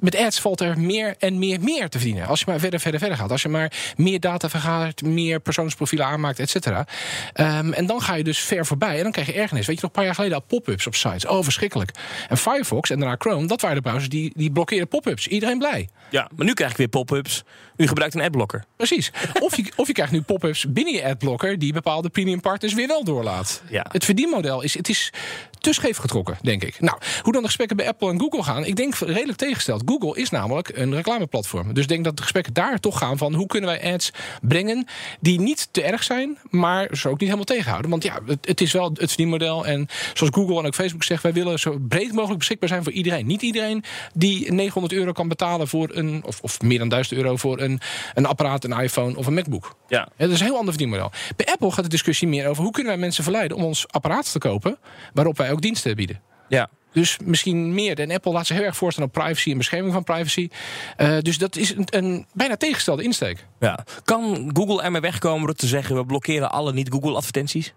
Met 0.00 0.16
ads 0.16 0.40
valt 0.40 0.60
er 0.60 0.78
meer 0.78 1.14
en 1.18 1.38
meer 1.38 1.60
meer 1.60 1.88
te 1.88 1.98
verdienen. 1.98 2.26
Als 2.26 2.40
je 2.40 2.44
maar 2.48 2.58
verder, 2.58 2.80
verder, 2.80 3.00
verder 3.00 3.18
gaat. 3.18 3.30
Als 3.30 3.42
je 3.42 3.48
maar 3.48 3.72
meer 3.96 4.20
data 4.20 4.48
vergaart, 4.48 5.02
meer 5.02 5.40
persoonsprofielen 5.40 6.06
aanmaakt, 6.06 6.38
et 6.38 6.50
cetera. 6.50 6.86
Ehm, 7.32 7.72
en 7.72 7.86
dan 7.86 8.02
ga 8.02 8.14
je 8.14 8.24
dus 8.24 8.38
ver 8.38 8.66
voorbij. 8.66 8.96
En 8.96 9.02
dan 9.02 9.12
krijg 9.12 9.26
je 9.26 9.32
ergernis. 9.32 9.66
Weet 9.66 9.76
je 9.76 9.82
nog, 9.82 9.90
een 9.90 9.96
paar 9.96 10.04
jaar 10.04 10.14
geleden 10.14 10.36
al 10.36 10.42
pop-ups 10.46 10.86
op 10.86 10.94
sites. 10.94 11.26
Oh, 11.26 11.42
verschrikkelijk. 11.42 11.90
En 12.28 12.36
Firefox 12.36 12.90
en 12.90 12.98
daarna 12.98 13.16
Chrome, 13.18 13.46
dat 13.46 13.60
waren 13.60 13.76
de 13.76 13.82
browsers 13.82 14.08
die, 14.08 14.32
die 14.34 14.52
blokkeren 14.52 14.88
pop-ups. 14.88 15.26
Iedereen 15.26 15.58
blij. 15.58 15.88
Ja, 16.10 16.28
maar 16.36 16.46
nu 16.46 16.54
krijg 16.54 16.70
ik 16.70 16.76
weer 16.76 16.88
pop-ups. 16.88 17.44
U 17.76 17.86
gebruikt 17.86 18.14
een 18.14 18.20
adblocker. 18.20 18.64
Precies. 18.76 19.12
Of 19.40 19.56
je, 19.56 19.72
of 19.76 19.86
je 19.86 19.92
krijgt 19.92 20.12
nu 20.12 20.22
pop-ups 20.22 20.66
binnen 20.68 20.94
je 20.94 21.04
adblocker 21.04 21.58
die 21.58 21.72
bepaalde 21.72 22.08
premium 22.08 22.40
partners 22.40 22.74
weer 22.74 22.86
wel 22.86 23.04
doorlaat. 23.04 23.62
Ja. 23.68 23.86
Het 23.92 24.04
verdienmodel 24.04 24.62
is, 24.62 24.74
het 24.76 24.88
is 24.88 25.12
te 25.60 25.72
scheef 25.72 25.96
getrokken, 25.96 26.38
denk 26.42 26.64
ik. 26.64 26.80
Nou, 26.80 26.98
hoe 27.22 27.32
dan 27.32 27.42
de 27.42 27.48
gesprekken 27.48 27.76
bij 27.76 27.88
Apple 27.88 28.10
en 28.10 28.20
Google 28.20 28.42
gaan, 28.42 28.64
ik 28.64 28.76
denk 28.76 28.94
redelijk 28.94 29.38
tegengesteld. 29.38 29.82
Google 29.86 30.20
is 30.20 30.30
namelijk 30.30 30.70
een 30.74 30.94
reclameplatform. 30.94 31.74
Dus 31.74 31.82
ik 31.82 31.88
denk 31.88 32.04
dat 32.04 32.16
de 32.16 32.22
gesprekken 32.22 32.52
daar 32.52 32.80
toch 32.80 32.98
gaan 32.98 33.18
van 33.18 33.34
hoe 33.34 33.46
kunnen 33.46 33.70
wij 33.70 33.92
ads 33.92 34.12
brengen 34.42 34.86
die 35.20 35.40
niet 35.40 35.68
te 35.70 35.82
erg 35.82 36.02
zijn, 36.02 36.38
maar 36.50 36.88
ze 36.92 37.08
ook 37.08 37.20
niet 37.20 37.28
helemaal 37.28 37.44
tegenhouden. 37.44 37.90
Want 37.90 38.02
ja, 38.02 38.18
het, 38.26 38.46
het 38.46 38.60
is 38.60 38.72
wel 38.72 38.90
het 38.94 39.08
verdienmodel. 39.08 39.66
En 39.66 39.88
zoals 40.14 40.34
Google 40.34 40.58
en 40.58 40.66
ook 40.66 40.74
Facebook 40.74 41.02
zegt, 41.02 41.22
wij 41.22 41.32
willen 41.32 41.58
zo 41.58 41.78
breed 41.88 42.12
mogelijk 42.12 42.38
beschikbaar 42.38 42.68
zijn 42.68 42.82
voor 42.82 42.92
iedereen. 42.92 43.26
Niet 43.26 43.42
iedereen 43.42 43.84
die 44.14 44.52
900 44.52 44.94
euro 44.94 45.12
kan 45.12 45.28
betalen 45.28 45.68
voor 45.68 45.88
een, 45.92 46.22
of, 46.24 46.40
of 46.40 46.60
meer 46.60 46.78
dan 46.78 46.88
1000 46.88 47.20
euro 47.20 47.36
voor 47.36 47.60
een, 47.60 47.80
een 48.14 48.26
apparaat, 48.26 48.64
een 48.64 48.80
iPhone 48.80 49.16
of 49.16 49.26
een 49.26 49.34
MacBook. 49.34 49.74
Ja. 49.88 50.00
Ja, 50.00 50.26
dat 50.26 50.30
is 50.30 50.40
een 50.40 50.46
heel 50.46 50.56
ander 50.56 50.74
verdienmodel. 50.74 51.10
Bij 51.36 51.46
Apple 51.46 51.70
gaat 51.70 51.84
de 51.84 51.90
discussie 51.90 52.28
meer 52.28 52.48
over 52.48 52.62
hoe 52.62 52.72
kunnen 52.72 52.92
wij 52.92 53.00
mensen 53.00 53.22
verleiden 53.22 53.56
om 53.56 53.62
ons 53.62 53.88
apparaat 53.88 54.32
te 54.32 54.38
kopen, 54.38 54.78
waarop 55.12 55.36
wij 55.36 55.49
ook 55.50 55.60
diensten 55.60 55.96
bieden. 55.96 56.20
Ja. 56.48 56.68
Dus 56.92 57.18
misschien 57.24 57.74
meer. 57.74 57.98
En 57.98 58.10
Apple 58.10 58.32
laat 58.32 58.46
zich 58.46 58.56
heel 58.56 58.64
erg 58.64 58.76
voorstaan 58.76 59.04
op 59.04 59.12
privacy 59.12 59.50
en 59.50 59.56
bescherming 59.56 59.92
van 59.92 60.04
privacy. 60.04 60.48
Eh, 60.96 61.18
dus 61.18 61.38
dat 61.38 61.56
is 61.56 61.74
een, 61.74 61.86
een 61.90 62.26
bijna 62.32 62.56
tegengestelde 62.56 63.02
insteek. 63.02 63.46
ja. 63.60 63.84
Kan 64.04 64.50
Google 64.52 64.82
ermee 64.82 65.00
wegkomen 65.00 65.46
door 65.46 65.54
te 65.54 65.66
zeggen... 65.66 65.96
we 65.96 66.06
blokkeren 66.06 66.50
alle 66.50 66.72
niet-Google-advertenties? 66.72 67.74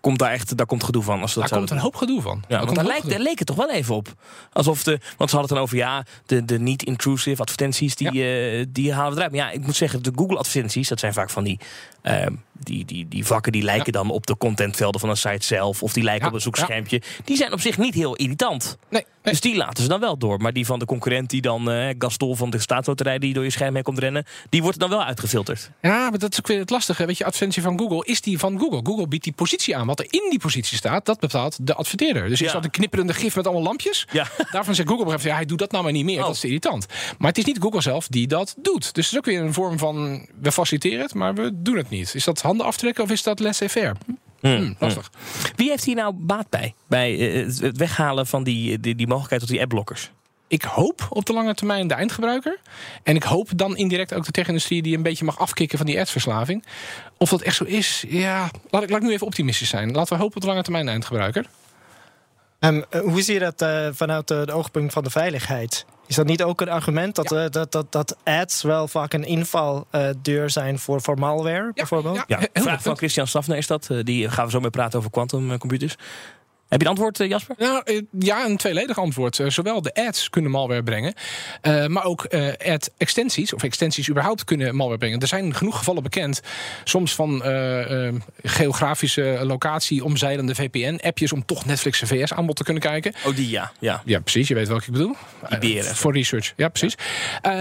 Komt 0.00 0.18
daar 0.18 0.30
echt 0.30 0.56
daar 0.56 0.66
komt 0.66 0.84
gedoe 0.84 1.02
van? 1.02 1.20
Als 1.20 1.34
dat 1.34 1.48
Daar 1.48 1.58
komt 1.58 1.70
een 1.70 1.78
hoop 1.78 1.94
gedoe 1.96 2.22
van. 2.22 2.42
Ja, 2.48 2.56
Daar 2.56 2.64
want 2.64 2.76
daar, 2.76 2.86
lijkt, 2.86 3.10
daar 3.10 3.18
leek 3.18 3.38
het 3.38 3.46
toch 3.46 3.56
wel 3.56 3.70
even 3.70 3.94
op. 3.94 4.14
Alsof 4.52 4.82
de, 4.82 4.90
want 5.16 5.30
ze 5.30 5.36
hadden 5.36 5.40
het 5.40 5.48
dan 5.48 5.58
over, 5.58 5.76
ja, 5.76 6.04
de, 6.26 6.44
de 6.44 6.58
niet-intrusive 6.58 7.42
advertenties, 7.42 7.94
die, 7.94 8.08
eh, 8.08 8.66
die 8.68 8.92
halen 8.92 9.10
we 9.10 9.16
eruit. 9.16 9.32
Maar 9.32 9.40
ja, 9.40 9.50
ik 9.50 9.60
moet 9.60 9.76
zeggen, 9.76 10.02
de 10.02 10.12
Google-advertenties, 10.14 10.88
dat 10.88 11.00
zijn 11.00 11.12
vaak 11.12 11.30
van 11.30 11.44
die, 11.44 11.58
ehm, 12.02 12.32
die, 12.52 12.84
die, 12.84 13.08
die 13.08 13.26
vakken 13.26 13.52
die 13.52 13.62
lijken 13.62 13.92
dan 13.92 14.10
op 14.10 14.26
de 14.26 14.36
contentvelden 14.36 15.00
van 15.00 15.08
een 15.08 15.16
site 15.16 15.46
zelf. 15.46 15.82
Of 15.82 15.92
die 15.92 16.02
lijken 16.02 16.22
Ja, 16.22 16.28
op 16.28 16.34
een 16.34 16.40
zoekschermpje. 16.40 17.02
Die 17.24 17.36
zijn 17.36 17.52
op 17.52 17.60
zich 17.60 17.78
niet 17.78 17.94
heel 17.94 18.14
irritant. 18.16 18.78
Nee, 18.88 19.04
nee. 19.22 19.32
Dus 19.32 19.40
die 19.40 19.56
laten 19.56 19.82
ze 19.82 19.88
dan 19.88 20.00
wel 20.00 20.18
door. 20.18 20.38
Maar 20.38 20.52
die 20.52 20.66
van 20.66 20.78
de 20.78 20.84
concurrent, 20.84 21.30
die 21.30 21.40
dan 21.40 21.94
Gaston 21.98 22.36
van 22.36 22.50
de 22.50 22.58
staatsloterij, 22.58 23.18
die 23.18 23.34
door 23.34 23.44
je 23.44 23.50
scherm 23.50 23.74
heen 23.74 23.82
komt 23.82 23.98
rennen, 23.98 24.24
die 24.48 24.62
wordt 24.62 24.78
dan 24.78 24.90
wel 24.90 25.04
uitgefilterd. 25.04 25.70
Ja, 25.82 26.10
maar 26.10 26.18
dat 26.18 26.32
is 26.32 26.38
ook 26.38 26.46
weer 26.46 26.58
het 26.58 26.70
lastige. 26.70 27.06
Weet 27.06 27.18
je, 27.18 27.24
advertentie 27.24 27.62
van 27.62 27.78
Google 27.78 28.04
is 28.04 28.20
die 28.20 28.38
van 28.38 28.58
Google. 28.58 28.80
Google 28.82 29.08
biedt 29.08 29.24
die 29.24 29.32
positie 29.32 29.76
aan. 29.78 29.86
Wat 29.86 29.98
er 29.98 30.06
in 30.10 30.26
die 30.30 30.38
positie 30.38 30.76
staat, 30.76 31.06
dat 31.06 31.20
bepaalt 31.20 31.66
de 31.66 31.74
adverteerder. 31.74 32.28
Dus 32.28 32.40
is 32.40 32.52
dat 32.52 32.64
een 32.64 32.70
knipperende 32.70 33.12
gif 33.14 33.36
met 33.36 33.44
allemaal 33.46 33.62
lampjes? 33.64 34.06
Ja. 34.12 34.26
Daarvan 34.50 34.74
zegt 34.74 34.88
Google 34.88 35.14
op 35.14 35.20
ja, 35.20 35.34
hij 35.34 35.44
doet 35.44 35.58
dat 35.58 35.70
nou 35.70 35.84
maar 35.84 35.92
niet 35.92 36.04
meer. 36.04 36.18
Oh. 36.18 36.24
Dat 36.26 36.34
is 36.34 36.40
te 36.40 36.46
irritant. 36.46 36.86
Maar 37.18 37.28
het 37.28 37.38
is 37.38 37.44
niet 37.44 37.58
Google 37.60 37.80
zelf 37.80 38.08
die 38.08 38.26
dat 38.26 38.54
doet. 38.62 38.94
Dus 38.94 39.04
het 39.04 39.12
is 39.12 39.16
ook 39.18 39.24
weer 39.24 39.40
een 39.40 39.52
vorm 39.52 39.78
van, 39.78 40.26
we 40.40 40.52
faciliteren 40.52 41.00
het, 41.00 41.14
maar 41.14 41.34
we 41.34 41.50
doen 41.54 41.76
het 41.76 41.90
niet. 41.90 42.14
Is 42.14 42.24
dat 42.24 42.40
handen 42.42 42.66
aftrekken 42.66 43.04
of 43.04 43.10
is 43.10 43.22
dat 43.22 43.40
laissez-faire? 43.40 43.94
Hm, 44.40 44.56
Hmm, 44.56 44.76
lastig. 44.78 45.10
Wie 45.56 45.68
heeft 45.68 45.84
hier 45.84 45.94
nou 45.94 46.14
baat 46.16 46.48
bij? 46.50 46.74
Bij 46.88 47.18
eh, 47.32 47.44
het- 47.46 47.60
het 47.60 47.76
weghalen 47.76 48.26
van 48.26 48.42
die, 48.44 48.80
die, 48.80 48.94
die 48.94 49.06
mogelijkheid 49.06 49.40
tot 49.40 49.50
die 49.50 49.60
adblockers? 49.60 50.10
Ik 50.48 50.62
hoop 50.62 51.06
op 51.10 51.26
de 51.26 51.32
lange 51.32 51.54
termijn 51.54 51.88
de 51.88 51.94
eindgebruiker. 51.94 52.58
En 53.02 53.16
ik 53.16 53.22
hoop 53.22 53.48
dan 53.56 53.76
indirect 53.76 54.14
ook 54.14 54.24
de 54.24 54.30
tech-industrie 54.30 54.82
die 54.82 54.96
een 54.96 55.02
beetje 55.02 55.24
mag 55.24 55.38
afkicken 55.38 55.78
van 55.78 55.86
die 55.86 56.00
adsverslaving. 56.00 56.64
Of 57.16 57.30
dat 57.30 57.42
echt 57.42 57.56
zo 57.56 57.64
is, 57.64 58.04
ja, 58.08 58.50
laat 58.70 58.82
ik, 58.82 58.90
laat 58.90 59.00
ik 59.00 59.06
nu 59.06 59.12
even 59.12 59.26
optimistisch 59.26 59.68
zijn. 59.68 59.92
Laten 59.92 60.16
we 60.16 60.22
hopen 60.22 60.36
op 60.36 60.42
de 60.42 60.48
lange 60.48 60.62
termijn 60.62 60.84
de 60.84 60.90
eindgebruiker. 60.90 61.46
Ehm, 62.58 62.82
eh, 62.90 63.00
hoe 63.00 63.22
zie 63.22 63.34
je 63.34 63.40
dat 63.40 63.62
eh, 63.62 63.88
vanuit 63.92 64.28
de 64.28 64.52
oogpunt 64.52 64.92
van 64.92 65.04
de 65.04 65.10
veiligheid? 65.10 65.86
Is 66.06 66.14
dat 66.14 66.26
niet 66.26 66.42
ook 66.42 66.60
een 66.60 66.68
argument 66.68 67.14
dat, 67.14 67.32
eh, 67.32 67.44
dat, 67.50 67.72
dat, 67.72 67.92
dat 67.92 68.16
ads 68.24 68.62
wel 68.62 68.88
vaak 68.88 69.12
een 69.12 69.24
invaldeur 69.24 70.50
zijn 70.50 70.78
voor, 70.78 71.00
voor 71.00 71.18
malware, 71.18 71.70
bijvoorbeeld? 71.74 72.24
ja. 72.26 72.38
Ja, 72.52 72.62
vraag 72.62 72.82
van. 72.82 72.96
Christian 72.96 73.26
Stafner 73.26 73.56
is 73.56 73.66
dat. 73.66 73.88
Die 74.02 74.30
gaan 74.30 74.44
we 74.44 74.50
zo 74.50 74.60
mee 74.60 74.70
praten 74.70 74.98
over 74.98 75.10
quantumcomputers. 75.10 75.96
Heb 76.68 76.80
je 76.80 76.86
een 76.86 76.92
antwoord, 76.92 77.20
eh, 77.20 77.28
Jasper? 77.28 77.54
Nou, 77.58 77.82
eh, 77.84 78.02
ja, 78.18 78.44
een 78.44 78.56
tweeledig 78.56 78.98
antwoord. 78.98 79.38
Eh, 79.38 79.48
Zowel 79.48 79.82
de 79.82 79.94
ads 79.94 80.30
kunnen 80.30 80.50
malware 80.50 80.82
brengen, 80.82 81.14
eh, 81.60 81.86
maar 81.86 82.04
ook 82.04 82.24
eh 82.24 82.72
ad-extensies, 82.72 83.54
of 83.54 83.62
extensies 83.62 84.08
überhaupt 84.08 84.44
kunnen 84.44 84.74
malware 84.74 84.98
brengen. 84.98 85.20
Er 85.20 85.26
zijn 85.26 85.54
genoeg 85.54 85.78
gevallen 85.78 86.02
bekend, 86.02 86.40
soms 86.84 87.14
van 87.14 87.42
geografische 88.42 89.38
locatie 89.42 90.04
omzeilende 90.04 90.54
VPN-appjes 90.54 91.32
om 91.32 91.44
toch 91.44 91.66
Netflix 91.66 92.02
VS 92.04 92.32
aanbod 92.32 92.56
te 92.56 92.64
kunnen 92.64 92.82
kijken. 92.82 93.12
Oh, 93.26 93.36
die 93.36 93.48
ja. 93.48 93.72
ja. 93.78 94.02
Ja, 94.04 94.20
precies. 94.20 94.48
Je 94.48 94.54
weet 94.54 94.68
welke 94.68 94.84
ik 94.86 94.92
bedoel. 94.92 95.14
Die 95.48 95.58
beren. 95.58 95.90
Eh, 95.90 95.96
voor 95.96 96.12
research. 96.12 96.52
Ja, 96.56 96.68
precies. 96.68 96.94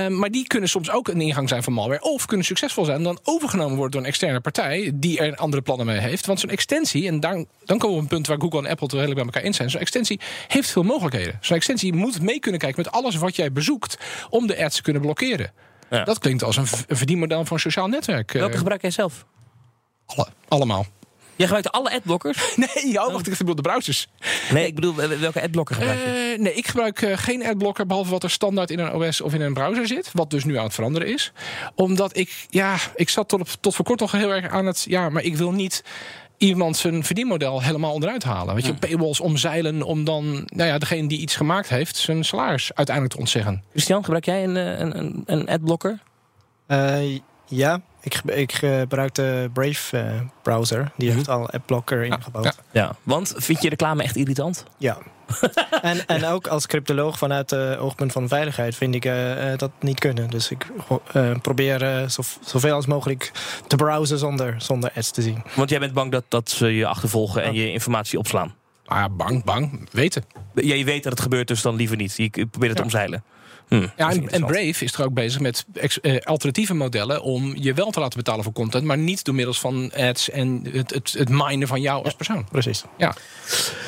Maar 0.10 0.32
die 0.32 0.48
kunnen 0.48 0.70
soms 0.70 0.92
ook 0.92 1.08
een 1.08 1.22
ingang 1.22 1.50
zijn 1.50 1.64
van 1.64 1.74
malware. 1.74 2.02
Of 2.02 2.26
kunnen 2.26 2.46
succesvol 2.46 2.86
zijn 2.86 2.98
en 2.98 3.04
dan 3.04 3.20
overgenomen 3.24 3.76
worden 3.76 3.92
door 3.92 4.02
een 4.02 4.08
externe 4.08 4.40
partij 4.40 4.92
die 4.94 5.20
er 5.20 5.36
andere 5.36 5.62
plannen 5.62 5.86
mee 5.86 6.00
heeft. 6.00 6.26
Want 6.26 6.40
zo'n 6.40 6.50
extensie, 6.50 7.08
en 7.08 7.20
dan, 7.20 7.48
dan 7.66 7.78
komen 7.78 7.96
we 7.96 7.96
op 7.96 8.02
een 8.02 8.08
punt 8.08 8.28
waar 8.28 8.40
Google 8.40 8.60
en 8.60 8.70
Apple 8.70 8.88
redelijk 9.00 9.16
bij 9.26 9.34
elkaar 9.34 9.44
in 9.50 9.54
zijn. 9.54 9.70
Zo'n 9.70 9.82
extensie 9.82 10.20
heeft 10.48 10.70
veel 10.72 10.84
mogelijkheden. 10.84 11.38
Zo'n 11.42 11.56
extensie 11.58 11.94
moet 11.94 12.22
mee 12.22 12.40
kunnen 12.40 12.60
kijken 12.60 12.84
met 12.84 12.94
alles 12.94 13.16
wat 13.16 13.36
jij 13.36 13.52
bezoekt 13.52 13.98
om 14.30 14.48
de 14.48 14.64
ads 14.64 14.76
te 14.76 14.82
kunnen 14.82 15.02
blokkeren. 15.02 15.52
Ja. 15.90 16.04
Dat 16.04 16.20
klinkt 16.20 16.44
als 16.44 16.58
een 16.58 16.68
verdienmodel 16.88 17.46
van 17.46 17.56
een 17.56 17.62
sociaal 17.62 17.88
netwerk. 17.88 18.34
eh, 18.34 18.40
Welke 18.40 18.58
gebruik 18.58 18.82
jij 18.82 18.92
zelf? 18.92 19.26
alle- 20.06 20.28
allemaal. 20.48 20.86
Jij 21.36 21.46
gebruikt 21.48 21.72
alle 21.72 21.92
adblockers? 21.92 22.56
Nee, 22.84 23.02
oh, 23.06 23.12
wacht, 23.14 23.28
ik 23.28 23.38
bedoel 23.38 23.56
de 23.56 23.62
browsers. 23.62 24.08
Nee, 24.52 24.68
ik 24.68 24.76
bedoel, 24.76 24.96
welke 24.96 25.42
adblocker 25.42 25.76
gebruik 25.76 26.00
je? 26.00 26.34
Uh, 26.38 26.44
nee, 26.44 26.54
ik 26.54 26.68
gebruik 26.68 27.02
uh, 27.02 27.18
geen 27.18 27.46
adblocker 27.46 27.86
behalve 27.86 28.10
wat 28.12 28.24
er 28.24 28.30
standaard 28.30 28.72
in 28.72 28.80
een 28.80 28.94
OS 28.94 29.22
of 29.22 29.34
in 29.34 29.42
een 29.42 29.54
browser 29.54 29.88
zit. 29.88 30.10
Wat 30.14 30.30
dus 30.30 30.44
nu 30.44 30.58
aan 30.58 30.64
het 30.64 30.74
veranderen 30.74 31.08
is. 31.08 31.32
Omdat 31.76 32.18
ik, 32.18 32.46
ja, 32.50 32.76
ik 32.96 33.10
zat 33.10 33.28
tot, 33.30 33.58
tot 33.62 33.76
voor 33.76 33.86
kort 33.86 34.00
nog 34.00 34.12
heel 34.12 34.34
erg 34.34 34.48
aan 34.52 34.66
het. 34.66 34.86
Ja, 34.88 35.10
maar 35.10 35.24
ik 35.24 35.36
wil 35.38 35.52
niet 35.52 35.84
iemand 36.38 36.78
zijn 36.78 37.04
verdienmodel 37.04 37.62
helemaal 37.62 37.94
onderuit 37.94 38.24
halen. 38.24 38.56
Weet 38.56 38.66
je, 38.66 38.70
Hmm. 38.72 38.80
paywalls 38.80 39.20
omzeilen 39.20 39.82
om 39.84 40.04
dan 40.04 40.26
nou 40.46 40.70
ja, 40.70 40.78
degene 40.78 41.08
die 41.08 41.20
iets 41.20 41.36
gemaakt 41.36 41.70
heeft 41.70 41.96
zijn 41.96 42.26
salaris 42.26 42.74
uiteindelijk 42.74 43.16
te 43.16 43.22
ontzeggen. 43.22 43.64
Christian, 43.72 44.04
gebruik 44.04 44.26
jij 44.26 44.44
een, 44.44 44.58
eh, 44.58 44.80
een, 44.80 44.98
een, 44.98 45.24
een 45.26 45.48
adblocker? 45.48 46.00
Uh, 46.68 47.20
ja, 47.48 47.82
ik, 48.02 48.22
ik 48.26 48.52
gebruik 48.52 49.14
de 49.16 49.50
Brave 49.54 49.98
uh, 49.98 50.22
browser. 50.42 50.92
Die 50.96 51.12
heeft 51.12 51.30
al 51.30 51.50
AppBlocker 51.50 52.04
ingebouwd. 52.04 52.46
Ja, 52.46 52.54
ja, 52.72 52.96
want 53.04 53.34
vind 53.38 53.62
je 53.62 53.70
reclame 53.70 54.04
echt 54.04 54.16
irritant? 54.16 54.64
Ja. 54.78 54.98
en, 55.82 56.06
en 56.06 56.26
ook 56.26 56.48
als 56.48 56.68
cryptoloog 56.68 57.18
vanuit 57.18 57.50
het 57.50 57.78
oogpunt 57.78 58.12
van 58.12 58.28
veiligheid 58.28 58.76
vind 58.76 58.96
ik 58.96 59.06
uh, 59.06 59.14
dat 59.58 59.72
niet 59.80 60.00
kunnen. 60.00 60.30
Dus 60.30 60.52
ik 60.52 60.68
uh, 61.16 61.32
probeer 61.42 62.10
zo, 62.10 62.22
zoveel 62.42 62.74
als 62.74 62.86
mogelijk 62.86 63.32
te 63.68 63.76
browsen 63.76 64.18
zonder, 64.18 64.56
zonder 64.58 64.92
ads 64.96 65.12
te 65.12 65.22
zien. 65.22 65.44
Want 65.56 65.70
jij 65.70 65.80
bent 65.80 65.94
bang 65.94 66.12
dat, 66.12 66.24
dat 66.28 66.50
ze 66.50 66.68
je 66.68 66.86
achtervolgen 66.86 67.44
en 67.44 67.54
je 67.54 67.72
informatie 67.72 68.20
opslaan? 68.20 68.54
Ah, 68.86 69.06
bang, 69.12 69.44
bang. 69.44 69.88
Weten. 69.92 70.24
Ja, 70.54 70.76
je 70.76 70.86
weet 70.86 71.04
dat 71.04 71.12
het 71.12 71.22
gebeurt, 71.22 71.48
dus 71.48 71.62
dan 71.62 71.76
liever 71.76 71.98
niet. 71.98 72.14
Je 72.18 72.30
probeert 72.30 72.52
het 72.52 72.62
ja. 72.62 72.74
te 72.74 72.84
omzeilen. 72.84 73.24
Hm, 73.68 73.88
ja, 73.98 74.10
en, 74.10 74.30
en, 74.30 74.46
Brave 74.46 74.84
is 74.84 74.94
er 74.94 75.04
ook 75.04 75.14
bezig 75.14 75.42
met 75.42 75.66
uh, 76.02 76.18
alternatieve 76.24 76.74
modellen 76.74 77.22
om 77.22 77.54
je 77.56 77.74
wel 77.74 77.92
te 77.92 78.00
laten 78.00 78.18
betalen 78.18 78.44
voor 78.44 78.54
content, 78.54 78.84
maar 78.84 78.98
niet 78.98 79.24
door 79.24 79.36
middels 79.36 79.60
van 79.60 79.92
ads 79.96 80.30
en 80.30 80.68
het, 80.72 80.94
het, 80.94 81.16
het 81.18 81.30
minen 81.30 81.68
van 81.68 81.82
jou 81.82 82.04
als 82.04 82.14
persoon. 82.14 82.46
Precies. 82.52 82.84
Ja. 82.98 83.16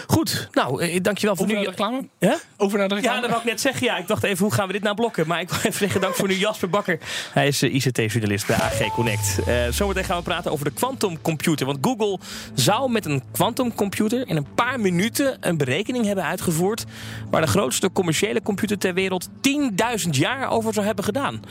Goed, 0.07 0.49
nou, 0.51 0.81
eh, 0.81 0.99
dankjewel 1.01 1.35
voor 1.35 1.45
Over 1.45 1.57
nu. 1.57 1.63
Naar 1.63 1.75
de 1.75 1.83
reclame? 1.83 2.07
Ja? 2.19 2.39
Over 2.57 2.77
naar 2.77 2.87
de 2.87 2.95
reclame? 2.95 3.15
Ja, 3.15 3.21
dat 3.21 3.29
wou 3.29 3.41
ik 3.41 3.49
net 3.49 3.61
zeggen. 3.61 3.85
Ja, 3.85 3.97
ik 3.97 4.07
dacht 4.07 4.23
even, 4.23 4.43
hoe 4.45 4.53
gaan 4.53 4.67
we 4.67 4.73
dit 4.73 4.83
nou 4.83 4.95
blokken? 4.95 5.27
Maar 5.27 5.41
ik 5.41 5.49
wil 5.49 5.57
even 5.57 5.73
zeggen, 5.73 6.01
dank 6.01 6.15
voor 6.15 6.27
nu 6.27 6.33
Jasper 6.33 6.69
Bakker. 6.69 6.99
Hij 7.33 7.47
is 7.47 7.63
uh, 7.63 7.73
ICT-journalist 7.73 8.47
bij 8.47 8.55
AG 8.55 8.93
Connect. 8.93 9.39
Uh, 9.47 9.67
zometeen 9.69 10.03
gaan 10.03 10.17
we 10.17 10.23
praten 10.23 10.51
over 10.51 10.65
de 10.65 10.71
quantumcomputer. 10.71 11.65
Want 11.65 11.77
Google 11.81 12.19
zou 12.53 12.91
met 12.91 13.05
een 13.05 13.23
quantumcomputer 13.31 14.27
in 14.27 14.35
een 14.35 14.53
paar 14.55 14.79
minuten 14.79 15.37
een 15.39 15.57
berekening 15.57 16.05
hebben 16.05 16.23
uitgevoerd 16.23 16.85
waar 17.29 17.41
de 17.41 17.47
grootste 17.47 17.91
commerciële 17.91 18.41
computer 18.41 18.77
ter 18.77 18.93
wereld 18.93 19.29
10.000 19.71 20.09
jaar 20.09 20.49
over 20.49 20.73
zou 20.73 20.85
hebben 20.85 21.03
gedaan. 21.03 21.41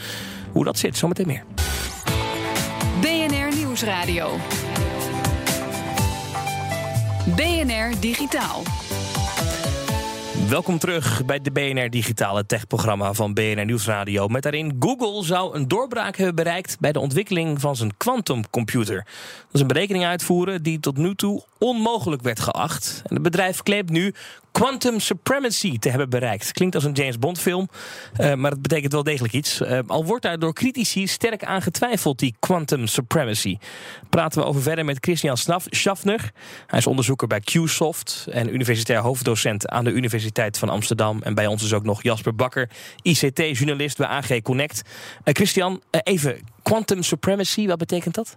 Hoe 0.53 0.65
dat 0.65 0.79
zit, 0.79 0.97
zometeen 0.97 1.27
meer. 1.27 1.45
BNR 3.01 3.57
Nieuwsradio. 3.57 4.37
BNR 7.37 8.01
Digitaal. 8.01 8.63
Welkom 10.49 10.79
terug 10.79 11.25
bij 11.25 11.41
de 11.41 11.51
BNR 11.51 11.91
Digitale 11.91 12.47
Tech-programma 12.47 13.13
van 13.13 13.35
BNR 13.35 13.65
Nieuwsradio. 13.65 14.29
Met 14.29 14.43
daarin 14.43 14.77
Google 14.79 15.25
zou 15.25 15.55
een 15.55 15.69
doorbraak 15.69 16.17
hebben 16.17 16.35
bereikt 16.35 16.81
bij 16.81 16.93
de 16.93 17.01
ontwikkeling 17.01 17.61
van 17.61 17.77
zijn 17.77 17.97
quantumcomputer. 17.97 18.97
Dat 18.97 19.47
is 19.53 19.61
een 19.61 19.67
berekening 19.67 20.05
uitvoeren 20.05 20.63
die 20.63 20.81
tot 20.81 20.97
nu 20.97 21.15
toe 21.15 21.43
onmogelijk 21.59 22.23
werd 22.23 22.41
geacht. 22.41 23.03
En 23.05 23.15
het 23.15 23.23
bedrijf 23.23 23.63
claimt 23.63 23.91
nu 23.91 24.15
quantum 24.53 25.01
supremacy 25.01 25.79
te 25.79 25.89
hebben 25.89 26.11
bereikt. 26.11 26.53
Klinkt 26.53 26.75
als 26.75 26.85
een 26.85 26.93
James 26.93 27.19
Bond 27.19 27.39
film, 27.39 27.69
uh, 28.21 28.35
maar 28.35 28.51
het 28.51 28.63
betekent 28.63 28.93
wel 28.93 29.03
degelijk 29.03 29.35
iets. 29.35 29.61
Uh, 29.61 29.79
al 29.87 30.05
wordt 30.05 30.23
daar 30.23 30.39
door 30.39 30.53
critici 30.53 31.07
sterk 31.07 31.45
aan 31.45 31.63
getwijfeld, 31.63 32.19
die 32.19 32.35
quantum 32.39 32.87
supremacy. 32.87 33.59
Praten 34.11 34.41
we 34.41 34.47
over 34.47 34.63
verder 34.63 34.85
met 34.85 34.99
Christian 35.01 35.37
Schaffner. 35.71 36.31
Hij 36.67 36.79
is 36.79 36.87
onderzoeker 36.87 37.29
bij 37.29 37.41
QSoft 37.41 38.27
en 38.31 38.55
universitair 38.55 39.01
hoofddocent 39.01 39.69
aan 39.69 39.85
de 39.85 39.91
Universiteit 39.91 40.59
van 40.59 40.69
Amsterdam. 40.69 41.23
En 41.23 41.35
bij 41.35 41.47
ons 41.47 41.63
is 41.63 41.73
ook 41.73 41.85
nog 41.85 42.03
Jasper 42.03 42.35
Bakker, 42.35 42.71
ICT-journalist 43.03 43.97
bij 43.97 44.07
AG 44.07 44.43
Connect. 44.43 44.83
Uh, 45.25 45.35
Christian, 45.35 45.83
even 45.91 46.41
quantum 46.63 47.03
supremacy, 47.03 47.67
wat 47.67 47.79
betekent 47.79 48.15
dat? 48.15 48.37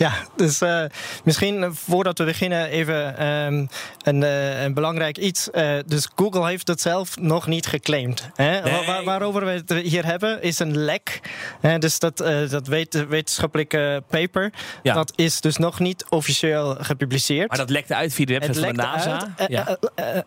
Ja, 0.00 0.12
dus 0.36 0.62
uh, 0.62 0.84
misschien 1.24 1.74
voordat 1.74 2.18
we 2.18 2.24
beginnen 2.24 2.66
even 2.66 3.26
um, 3.26 3.68
een, 4.02 4.22
uh, 4.22 4.62
een, 4.62 4.74
belangrijk 4.74 5.18
iets. 5.18 5.48
Uh, 5.54 5.72
dus 5.86 6.08
Google 6.14 6.46
heeft 6.46 6.66
dat 6.66 6.80
zelf 6.80 7.18
nog 7.18 7.46
niet 7.46 7.66
geclaimd. 7.66 8.28
Hè? 8.34 8.60
Nee. 8.60 8.86
Waar, 8.86 9.04
waarover 9.04 9.44
we 9.44 9.50
het 9.50 9.72
hier 9.72 10.06
hebben 10.06 10.42
is 10.42 10.58
een 10.58 10.76
lek. 10.76 11.20
Hè? 11.60 11.78
Dus 11.78 11.98
dat, 11.98 12.16
dat 12.50 12.66
weet, 12.66 13.06
wetenschappelijke 13.08 14.02
paper. 14.08 14.52
Ja. 14.82 14.94
Dat 14.94 15.12
is 15.16 15.40
dus 15.40 15.56
nog 15.56 15.78
niet 15.78 16.04
officieel 16.08 16.76
gepubliceerd. 16.80 17.48
Maar 17.48 17.58
dat 17.58 17.70
lekte 17.70 17.94
uit 17.94 18.14
via 18.14 18.24
de 18.24 18.38
website 18.38 18.60
van 18.60 18.68
de 18.68 18.82
NASA. 18.82 19.34
Uit, 19.36 19.50
ja. 19.50 19.76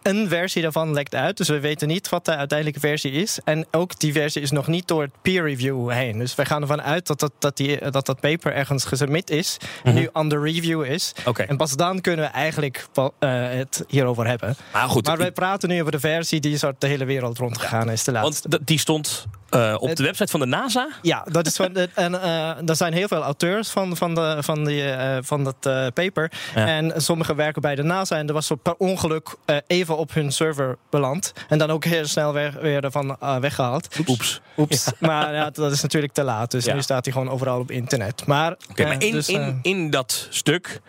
een 0.02 0.28
versie 0.28 0.62
daarvan 0.62 0.94
lekt 0.94 1.16
uit. 1.16 1.38
Dus 1.38 1.48
we 1.48 1.60
weten 1.60 1.88
niet 1.88 2.10
wat 2.10 2.26
de 2.26 2.36
uiteindelijke 2.36 2.88
versie 2.88 3.12
is. 3.12 3.40
En 3.44 3.66
ook 3.72 4.00
die 4.00 4.14
versie 4.14 4.42
is 4.42 4.52
nog 4.52 4.68
niet 4.68 4.88
door 4.88 5.02
het 5.02 5.22
peer 5.22 5.44
review 5.44 5.92
heen. 5.92 6.18
Dus 6.18 6.36
wij 6.36 6.46
gaan 6.46 6.62
ervan 6.62 6.82
uit 6.82 7.08
dat 7.08 7.20
dat, 7.20 7.32
dat, 7.40 7.58
die, 7.58 7.90
dat, 7.92 8.06
dat 8.06 8.20
paper 8.20 8.54
ergens 8.54 8.86
gesubmit 8.86 9.30
is. 9.30 9.58
Mhm. 9.84 9.96
nu 9.96 10.10
under 10.14 10.42
review 10.42 10.86
is. 10.86 11.14
Okay. 11.26 11.46
En 11.46 11.58
pas 11.58 11.76
dan 11.76 12.02
kunnen 12.02 12.26
we 12.26 12.32
eigenlijk 12.32 12.88
uh, 12.96 13.10
het 13.50 13.84
hierover 13.88 14.28
hebben. 14.28 14.56
Maar, 14.74 14.90
goed, 14.90 15.06
maar 15.06 15.18
wij 15.18 15.32
praten 15.32 15.70
nu 15.70 15.80
over 15.80 15.92
de 15.92 16.00
versie 16.00 16.40
die 16.40 16.58
zo 16.58 16.72
de 16.78 16.88
hele 16.88 17.06
wereld 17.06 17.38
rondgegaan 17.38 17.90
is. 17.90 18.04
De 18.04 18.12
laatste. 18.12 18.50
Want 18.50 18.68
die 18.68 18.80
stond 18.80 19.28
uh, 19.56 19.76
op 19.80 19.96
de 19.96 20.04
website 20.04 20.32
van 20.32 20.40
de 20.40 20.46
NASA? 20.46 20.88
Ja, 21.02 21.26
dat 21.32 21.46
is 21.46 21.56
van 21.56 21.74
de, 21.74 21.90
en 21.94 22.14
uh, 22.14 22.70
er 22.70 22.76
zijn 22.76 22.94
heel 22.94 23.08
veel 23.08 23.22
auteurs 23.22 23.70
van, 23.70 23.98
van, 23.98 24.16
de, 24.16 24.38
van, 24.40 24.66
die, 24.66 24.84
uh, 24.84 25.18
van 25.22 25.44
dat 25.44 25.60
paper. 25.94 26.32
Ja. 26.56 26.68
En 26.68 27.02
sommigen 27.02 27.36
werken 27.36 27.62
bij 27.62 27.76
de 27.76 27.84
NASA. 27.84 28.18
En 28.18 28.28
er 28.28 28.34
was 28.34 28.48
zo 28.48 28.56
per 28.56 28.76
ongeluk 28.78 29.36
even 29.68 29.98
op 29.98 30.14
hun 30.14 30.32
server 30.32 30.78
beland. 30.90 31.34
En 31.50 31.58
dan 31.58 31.70
ook 31.70 31.86
heel 31.86 32.06
snel 32.06 32.34
weer, 32.34 32.58
weer 32.62 32.84
ervan 32.84 33.18
weggehaald. 33.40 33.88
Oeps. 34.08 34.42
Oeps. 34.58 34.86
Ja. 34.86 34.92
Maar 35.14 35.34
ja, 35.34 35.50
dat 35.50 35.72
is 35.72 35.82
natuurlijk 35.82 36.14
te 36.14 36.24
laat. 36.24 36.52
Dus 36.52 36.66
ja. 36.66 36.74
nu 36.74 36.82
staat 36.82 37.06
hij 37.06 37.14
gewoon 37.14 37.30
overal 37.30 37.60
op 37.60 37.72
internet. 37.72 38.26
Maar, 38.26 38.56
okay, 38.70 38.86
maar 38.86 39.04
in, 39.04 39.12
dus, 39.12 39.30
in, 39.30 39.60
in 39.62 39.90
dat 39.90 40.28
stuk 40.30 40.82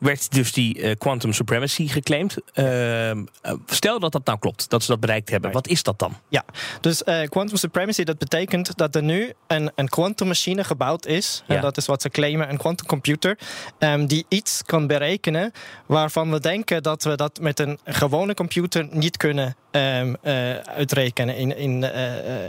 werd 0.00 0.32
dus 0.32 0.52
die 0.52 0.78
uh, 0.78 0.90
quantum 0.98 1.32
supremacy 1.32 1.88
geclaimd. 1.88 2.36
Uh, 2.54 3.10
stel 3.66 4.00
dat 4.00 4.12
dat 4.12 4.24
nou 4.24 4.38
klopt, 4.38 4.70
dat 4.70 4.82
ze 4.82 4.90
dat 4.90 5.00
bereikt 5.00 5.30
hebben. 5.30 5.52
Wat 5.52 5.68
is 5.68 5.82
dat 5.82 5.98
dan? 5.98 6.16
Ja, 6.28 6.44
dus 6.80 7.02
uh, 7.06 7.22
quantum 7.22 7.56
supremacy, 7.56 8.04
dat 8.04 8.18
betekent 8.18 8.76
dat 8.76 8.94
er 8.94 9.02
nu 9.02 9.32
een, 9.46 9.70
een 9.74 9.88
quantummachine 9.88 10.64
gebouwd 10.64 11.06
is. 11.06 11.42
Ja. 11.46 11.54
En 11.54 11.60
dat 11.60 11.76
is 11.76 11.86
wat 11.86 12.02
ze 12.02 12.08
claimen, 12.08 12.50
een 12.50 12.56
quantumcomputer. 12.56 13.38
Um, 13.78 14.06
die 14.06 14.24
iets 14.28 14.62
kan 14.64 14.86
berekenen 14.86 15.52
waarvan 15.86 16.30
we 16.30 16.40
denken 16.40 16.82
dat 16.82 17.04
we 17.04 17.16
dat 17.16 17.38
met 17.40 17.58
een 17.60 17.78
gewone 17.84 18.34
computer 18.34 18.88
niet 18.90 19.16
kunnen 19.16 19.56
um, 19.70 20.16
uitrekenen 20.64 21.36
in, 21.36 21.56
in, 21.56 21.84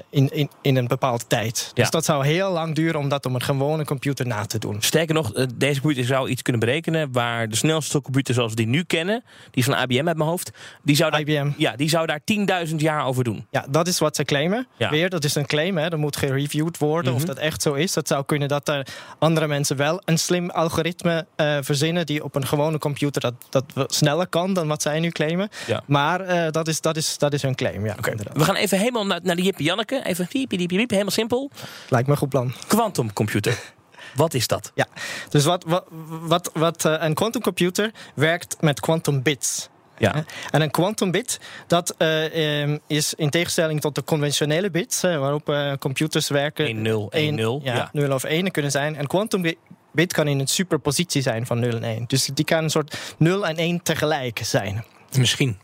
in, 0.10 0.30
in, 0.30 0.50
in 0.62 0.76
een 0.76 0.88
bepaalde 0.88 1.24
tijd. 1.28 1.72
Ja. 1.74 1.82
Dus 1.82 1.90
dat 1.90 2.06
zou 2.06 2.26
heel 2.26 2.52
lang 2.52 2.76
duren 2.76 3.00
om 3.00 3.10
dat 3.10 3.26
op 3.26 3.34
een 3.34 3.42
gewone 3.42 3.86
computer 3.86 4.28
na 4.28 4.46
te 4.46 4.60
doen. 4.60 4.82
Sterker 4.82 5.16
nog, 5.16 5.32
deze 5.56 5.82
computer 5.82 6.06
zou 6.06 6.30
iets 6.30 6.42
kunnen 6.42 6.62
berekenen 6.62 7.12
waar 7.12 7.41
de 7.50 7.56
snelste 7.56 8.02
computer 8.02 8.34
zoals 8.34 8.50
we 8.50 8.56
die 8.56 8.68
nu 8.68 8.84
kennen, 8.84 9.24
die 9.52 9.64
is 9.64 9.66
van 9.66 9.82
IBM 9.82 10.08
uit 10.08 10.18
mijn 10.18 10.30
hoofd, 10.30 10.52
die 10.84 10.96
zou 10.96 11.12
daar, 11.12 11.20
IBM. 11.20 11.52
Ja, 11.58 11.76
die 11.76 11.90
zou 11.90 12.06
daar 12.06 12.20
10.000 12.68 12.76
jaar 12.76 13.06
over 13.06 13.24
doen. 13.24 13.48
Ja, 13.52 13.66
dat 13.70 13.88
is 13.88 14.00
wat 14.00 14.16
ze 14.16 14.24
claimen. 14.24 14.68
Ja. 14.78 14.90
Weer, 14.90 15.10
dat 15.10 15.24
is 15.24 15.36
een 15.36 15.46
claim, 15.46 15.78
hè. 15.78 15.90
dat 15.90 16.00
moet 16.00 16.16
gereviewd 16.16 16.78
worden 16.78 17.12
mm 17.12 17.18
-hmm. 17.18 17.30
of 17.30 17.36
dat 17.36 17.44
echt 17.44 17.62
zo 17.62 17.74
is. 17.74 17.94
Dat 17.94 18.08
zou 18.08 18.26
kunnen 18.26 18.48
dat 18.48 18.68
er 18.68 18.88
andere 19.20 19.48
mensen 19.48 19.78
wel 19.78 20.02
een 20.06 20.18
slim 20.18 20.50
algoritme 20.50 21.26
uh, 21.38 21.58
verzinnen 21.62 22.06
die 22.06 22.24
op 22.24 22.36
een 22.36 22.48
gewone 22.48 22.78
computer 22.78 23.22
dat, 23.22 23.34
dat 23.50 23.94
sneller 23.94 24.28
kan 24.28 24.54
dan 24.54 24.68
wat 24.68 24.82
zij 24.82 25.00
nu 25.00 25.10
claimen. 25.10 25.50
Ja. 25.68 25.84
Maar 25.86 26.22
uh, 26.22 26.50
dat, 26.52 26.68
is, 26.68 26.82
dat, 26.82 26.98
is, 26.98 27.18
dat 27.18 27.34
is 27.34 27.42
hun 27.42 27.56
claim. 27.56 27.86
Ja, 27.86 27.96
okay. 27.98 28.16
We 28.34 28.44
gaan 28.44 28.56
even 28.56 28.78
helemaal 28.78 29.06
naar, 29.06 29.20
naar 29.24 29.36
de 29.36 29.42
Jippie 29.42 29.66
Janneke. 29.66 30.02
Even 30.04 30.28
piep, 30.28 30.50
piep, 30.50 30.68
piep, 30.68 30.90
helemaal 30.90 31.12
simpel. 31.12 31.52
Lijkt 31.90 32.08
me 32.08 32.14
een 32.14 32.20
goed 32.20 32.30
plan. 32.30 32.54
Quantumcomputer. 32.68 33.74
Wat 34.16 34.34
is 34.34 34.48
dat? 34.48 34.72
Ja, 34.76 34.88
dus 35.30 35.46
wat, 35.46 35.64
wat, 35.64 35.86
wat, 36.08 36.52
wat 36.54 36.86
uh, 36.86 36.96
een 37.00 37.14
quantumcomputer 37.14 37.92
werkt 38.16 38.58
met 38.60 38.80
quantum 38.80 39.22
bits. 39.22 39.70
Ja. 40.02 40.24
En 40.52 40.62
een 40.62 40.72
quantum 40.72 41.12
bit, 41.12 41.40
dat 41.68 41.96
uh, 41.98 42.78
is 42.88 43.14
in 43.14 43.30
tegenstelling 43.30 43.82
tot 43.82 43.96
de 43.96 44.04
conventionele 44.04 44.72
bits, 44.72 45.04
uh, 45.04 45.18
waarop 45.18 45.50
uh, 45.50 45.74
computers 45.80 46.30
werken. 46.30 46.66
1, 46.66 46.82
0, 46.82 47.12
1, 47.12 47.36
0. 47.36 47.62
Ja, 47.64 47.90
0 47.94 48.14
of 48.14 48.24
1 48.24 48.52
kunnen 48.52 48.72
zijn. 48.72 49.00
Een 49.00 49.08
quantum 49.08 49.54
bit 49.92 50.14
kan 50.14 50.28
in 50.28 50.40
een 50.40 50.48
superpositie 50.48 51.22
zijn 51.22 51.46
van 51.46 51.60
0 51.60 51.70
en 51.70 51.84
1. 51.84 52.04
Dus 52.08 52.30
die 52.34 52.46
kan 52.46 52.64
een 52.64 52.70
soort 52.70 52.98
0 53.18 53.48
en 53.48 53.56
1 53.56 53.84
tegelijk 53.84 54.40
zijn. 54.44 54.86
Misschien. 55.18 55.58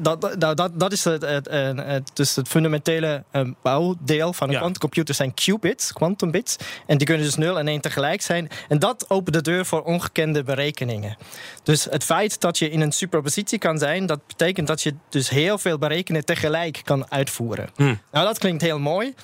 Dat, 0.00 0.20
dat, 0.38 0.56
dat, 0.56 0.70
dat 0.80 0.92
is 0.92 1.04
het, 1.04 1.22
het, 1.22 1.48
het, 1.50 2.10
dus 2.14 2.36
het 2.36 2.48
fundamentele 2.48 3.24
bouwdeel 3.62 4.32
van 4.32 4.46
een 4.46 4.52
Ja. 4.52 4.58
quantumcomputer 4.58 5.14
zijn 5.14 5.34
qubits, 5.34 5.92
quantum 5.92 6.30
bits. 6.30 6.56
En 6.86 6.98
die 6.98 7.06
kunnen 7.06 7.24
dus 7.26 7.34
0 7.34 7.58
en 7.58 7.68
1 7.68 7.80
tegelijk 7.80 8.22
zijn. 8.22 8.48
En 8.68 8.78
dat 8.78 9.04
opent 9.08 9.36
de 9.36 9.42
deur 9.42 9.66
voor 9.66 9.82
ongekende 9.82 10.42
berekeningen. 10.42 11.16
Dus 11.62 11.84
het 11.84 12.04
feit 12.04 12.40
dat 12.40 12.58
je 12.58 12.70
in 12.70 12.80
een 12.80 12.92
superpositie 12.92 13.58
kan 13.58 13.78
zijn, 13.78 14.06
dat 14.06 14.26
betekent 14.26 14.66
dat 14.66 14.82
je 14.82 14.94
dus 15.08 15.28
heel 15.28 15.58
veel 15.58 15.78
berekeningen 15.78 16.26
tegelijk 16.26 16.80
kan 16.84 17.10
uitvoeren. 17.10 17.68
Hm. 17.76 17.94
Nou, 18.12 18.26
dat 18.26 18.38
klinkt 18.38 18.62
heel 18.62 18.78
mooi, 18.78 19.14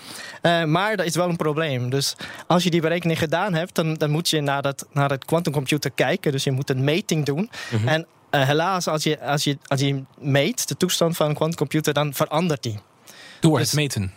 eh, 0.43 0.65
maar 0.65 0.97
dat 0.97 1.07
is 1.07 1.15
wel 1.15 1.29
een 1.29 1.37
probleem. 1.37 1.91
Dus 1.91 2.17
als 2.47 2.65
je 2.65 2.71
die 2.71 2.81
berekening 2.81 3.19
gedaan 3.19 3.55
hebt, 3.55 3.75
dan, 3.75 3.95
dan 3.95 4.11
moet 4.11 4.29
je 4.29 4.41
naar, 4.41 4.63
dat, 4.63 4.87
naar 4.93 5.11
het 5.11 5.25
quantumcomputer 5.25 5.91
kijken. 5.91 6.33
Dus 6.33 6.45
je 6.45 6.51
moet 6.51 6.71
een 6.71 6.85
meting 6.85 7.25
doen. 7.25 7.51
Mhm. 7.71 7.89
En 7.89 8.07
eh, 8.31 8.47
helaas, 8.47 8.87
als 8.89 9.03
je, 9.03 9.21
als, 9.21 9.45
je, 9.45 9.59
als 9.67 9.81
je 9.81 10.03
meet 10.19 10.69
de 10.69 10.77
toestand 10.77 11.17
van 11.17 11.29
een 11.29 11.35
quantumcomputer, 11.35 11.93
dan 11.95 12.15
verandert 12.15 12.63
die. 12.63 12.79
Door 13.41 13.59
Dus- 13.59 13.67
het 13.67 13.77
meten. 13.77 14.13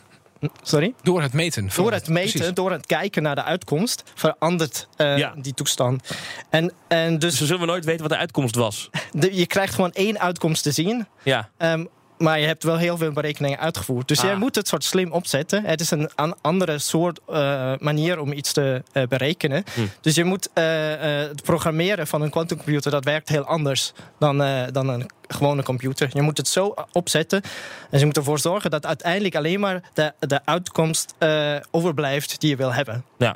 Sorry? 0.63 0.93
Door 1.01 1.21
het 1.21 1.33
meten. 1.33 1.69
Door 1.75 1.91
het 1.91 2.07
meten, 2.07 2.31
Precies. 2.31 2.53
door 2.53 2.71
het 2.71 2.85
kijken 2.85 3.23
naar 3.23 3.35
de 3.35 3.43
uitkomst, 3.43 4.03
verandert 4.15 4.87
eh, 4.95 5.17
Ja. 5.17 5.33
die 5.37 5.53
toestand. 5.53 6.09
En, 6.49 6.73
en 6.87 7.19
dus 7.19 7.37
Dus 7.37 7.47
zullen 7.47 7.61
we 7.61 7.67
nooit 7.67 7.85
weten 7.85 8.01
wat 8.01 8.09
de 8.11 8.17
uitkomst 8.17 8.55
was. 8.55 8.89
de- 9.11 9.35
je 9.35 9.45
krijgt 9.47 9.73
gewoon 9.73 9.91
één 9.91 10.19
uitkomst 10.19 10.63
te 10.63 10.71
zien. 10.71 11.07
Ja. 11.23 11.49
Ehm, 11.57 11.85
maar 12.19 12.39
je 12.39 12.45
hebt 12.45 12.63
wel 12.63 12.77
heel 12.77 12.97
veel 12.97 13.11
berekeningen 13.11 13.59
uitgevoerd. 13.59 14.07
Dus 14.07 14.19
Ah. 14.19 14.25
jij 14.25 14.35
moet 14.35 14.55
het 14.55 14.67
soort 14.67 14.83
slim 14.83 15.11
opzetten. 15.11 15.63
Het 15.65 15.81
is 15.81 15.91
een 15.91 16.09
an- 16.15 16.35
andere 16.41 16.79
soort 16.79 17.19
eh, 17.27 17.71
manier 17.79 18.19
om 18.19 18.31
iets 18.31 18.53
te 18.53 18.83
eh, 18.91 19.03
berekenen. 19.07 19.63
Hm. 19.73 19.81
Dus 20.01 20.15
je 20.15 20.23
moet 20.23 20.49
eh, 20.53 20.63
het 20.99 21.43
programmeren 21.43 22.07
van 22.07 22.21
een 22.21 22.29
quantumcomputer... 22.29 22.91
dat 22.91 23.03
werkt 23.03 23.29
heel 23.29 23.43
anders 23.45 23.93
dan, 24.19 24.37
dan 24.71 24.87
een 24.89 25.09
gewone 25.33 25.63
computer. 25.63 26.09
Je 26.13 26.21
moet 26.21 26.37
het 26.37 26.47
zo 26.47 26.73
opzetten. 26.91 27.41
En 27.89 27.99
je 27.99 28.05
moet 28.05 28.17
ervoor 28.17 28.39
zorgen 28.39 28.71
dat 28.71 28.85
uiteindelijk 28.85 29.35
alleen 29.35 29.59
maar... 29.59 29.81
de, 29.93 30.13
de 30.19 30.39
uitkomst 30.45 31.13
eh, 31.17 31.55
overblijft 31.71 32.39
die 32.39 32.49
je 32.49 32.55
wil 32.55 32.73
hebben. 32.73 33.03
Ja. 33.17 33.35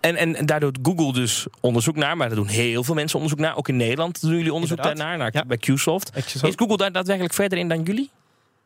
En, 0.00 0.16
en, 0.16 0.36
en 0.36 0.46
daar 0.46 0.60
doet 0.60 0.78
Google 0.82 1.12
dus 1.12 1.46
onderzoek 1.60 1.96
naar, 1.96 2.16
maar 2.16 2.26
daar 2.26 2.36
doen 2.36 2.46
heel 2.46 2.84
veel 2.84 2.94
mensen 2.94 3.16
onderzoek 3.16 3.40
naar. 3.40 3.56
Ook 3.56 3.68
in 3.68 3.76
Nederland 3.76 4.20
doen 4.20 4.30
jullie 4.36 4.52
onderzoek 4.52 4.76
Inderdaad. 4.76 5.00
daarnaar, 5.00 5.32
naar, 5.32 5.42
Ja. 5.42 5.44
bij 5.44 5.58
QSoft. 5.58 6.10
Is 6.16 6.52
Google 6.56 6.76
daar 6.76 6.92
daadwerkelijk 6.92 7.34
verder 7.34 7.58
in 7.58 7.68
dan 7.68 7.82
jullie? 7.82 8.10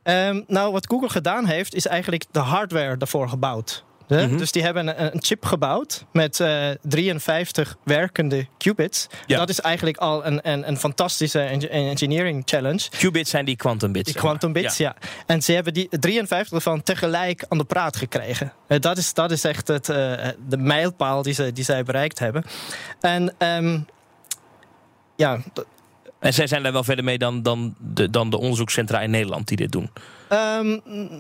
Ehm, 0.02 0.40
nou, 0.46 0.72
wat 0.72 0.86
Google 0.86 1.08
gedaan 1.08 1.46
heeft, 1.46 1.74
is 1.74 1.86
eigenlijk 1.86 2.24
de 2.30 2.38
hardware 2.38 2.96
daarvoor 2.96 3.28
gebouwd. 3.28 3.84
Hè? 4.10 4.26
Mhm. 4.26 4.36
Dus 4.36 4.52
die 4.52 4.62
hebben 4.62 4.86
een, 5.02 5.14
een 5.14 5.22
chip 5.22 5.44
gebouwd 5.44 6.04
met 6.12 6.40
eh, 6.40 6.68
53 6.82 7.76
werkende 7.84 8.46
qubits. 8.58 9.06
Ja. 9.26 9.38
Dat 9.38 9.48
is 9.48 9.60
eigenlijk 9.60 9.96
al 9.96 10.26
een, 10.26 10.48
een, 10.50 10.68
een 10.68 10.76
fantastische 10.76 11.40
en- 11.40 11.70
engineering 11.70 12.42
challenge. 12.44 12.88
Qubits 12.98 13.30
zijn 13.30 13.44
die 13.44 13.56
quantum 13.56 13.92
bits. 13.92 14.12
Die 14.12 14.20
quantum 14.20 14.52
bits, 14.52 14.76
Ja. 14.76 14.94
ja. 15.00 15.08
En 15.26 15.42
ze 15.42 15.52
hebben 15.52 15.74
die 15.74 15.88
53 15.90 16.52
ervan 16.56 16.82
tegelijk 16.82 17.44
aan 17.48 17.58
de 17.58 17.64
praat 17.64 17.96
gekregen. 17.96 18.52
Eh, 18.66 18.80
dat, 18.80 18.98
is, 18.98 19.14
dat 19.14 19.30
is 19.30 19.44
echt 19.44 19.68
het, 19.68 19.88
eh, 19.88 20.12
de 20.48 20.56
mijlpaal 20.56 21.22
die, 21.22 21.34
ze, 21.34 21.52
die 21.52 21.64
zij 21.64 21.82
bereikt 21.82 22.18
hebben. 22.18 22.44
En 23.00 23.34
ehm, 23.38 23.78
ja, 25.16 25.38
En 26.18 26.34
zij 26.34 26.46
zijn 26.46 26.62
daar 26.62 26.72
wel 26.72 26.84
verder 26.84 27.04
mee 27.04 27.18
dan, 27.18 27.42
dan, 27.42 27.74
de, 27.78 28.10
dan 28.10 28.30
de 28.30 28.38
onderzoekscentra 28.38 29.00
in 29.00 29.10
Nederland 29.10 29.48
die 29.48 29.56
dit 29.56 29.72
doen. 29.72 29.90
Ehm, 30.30 30.78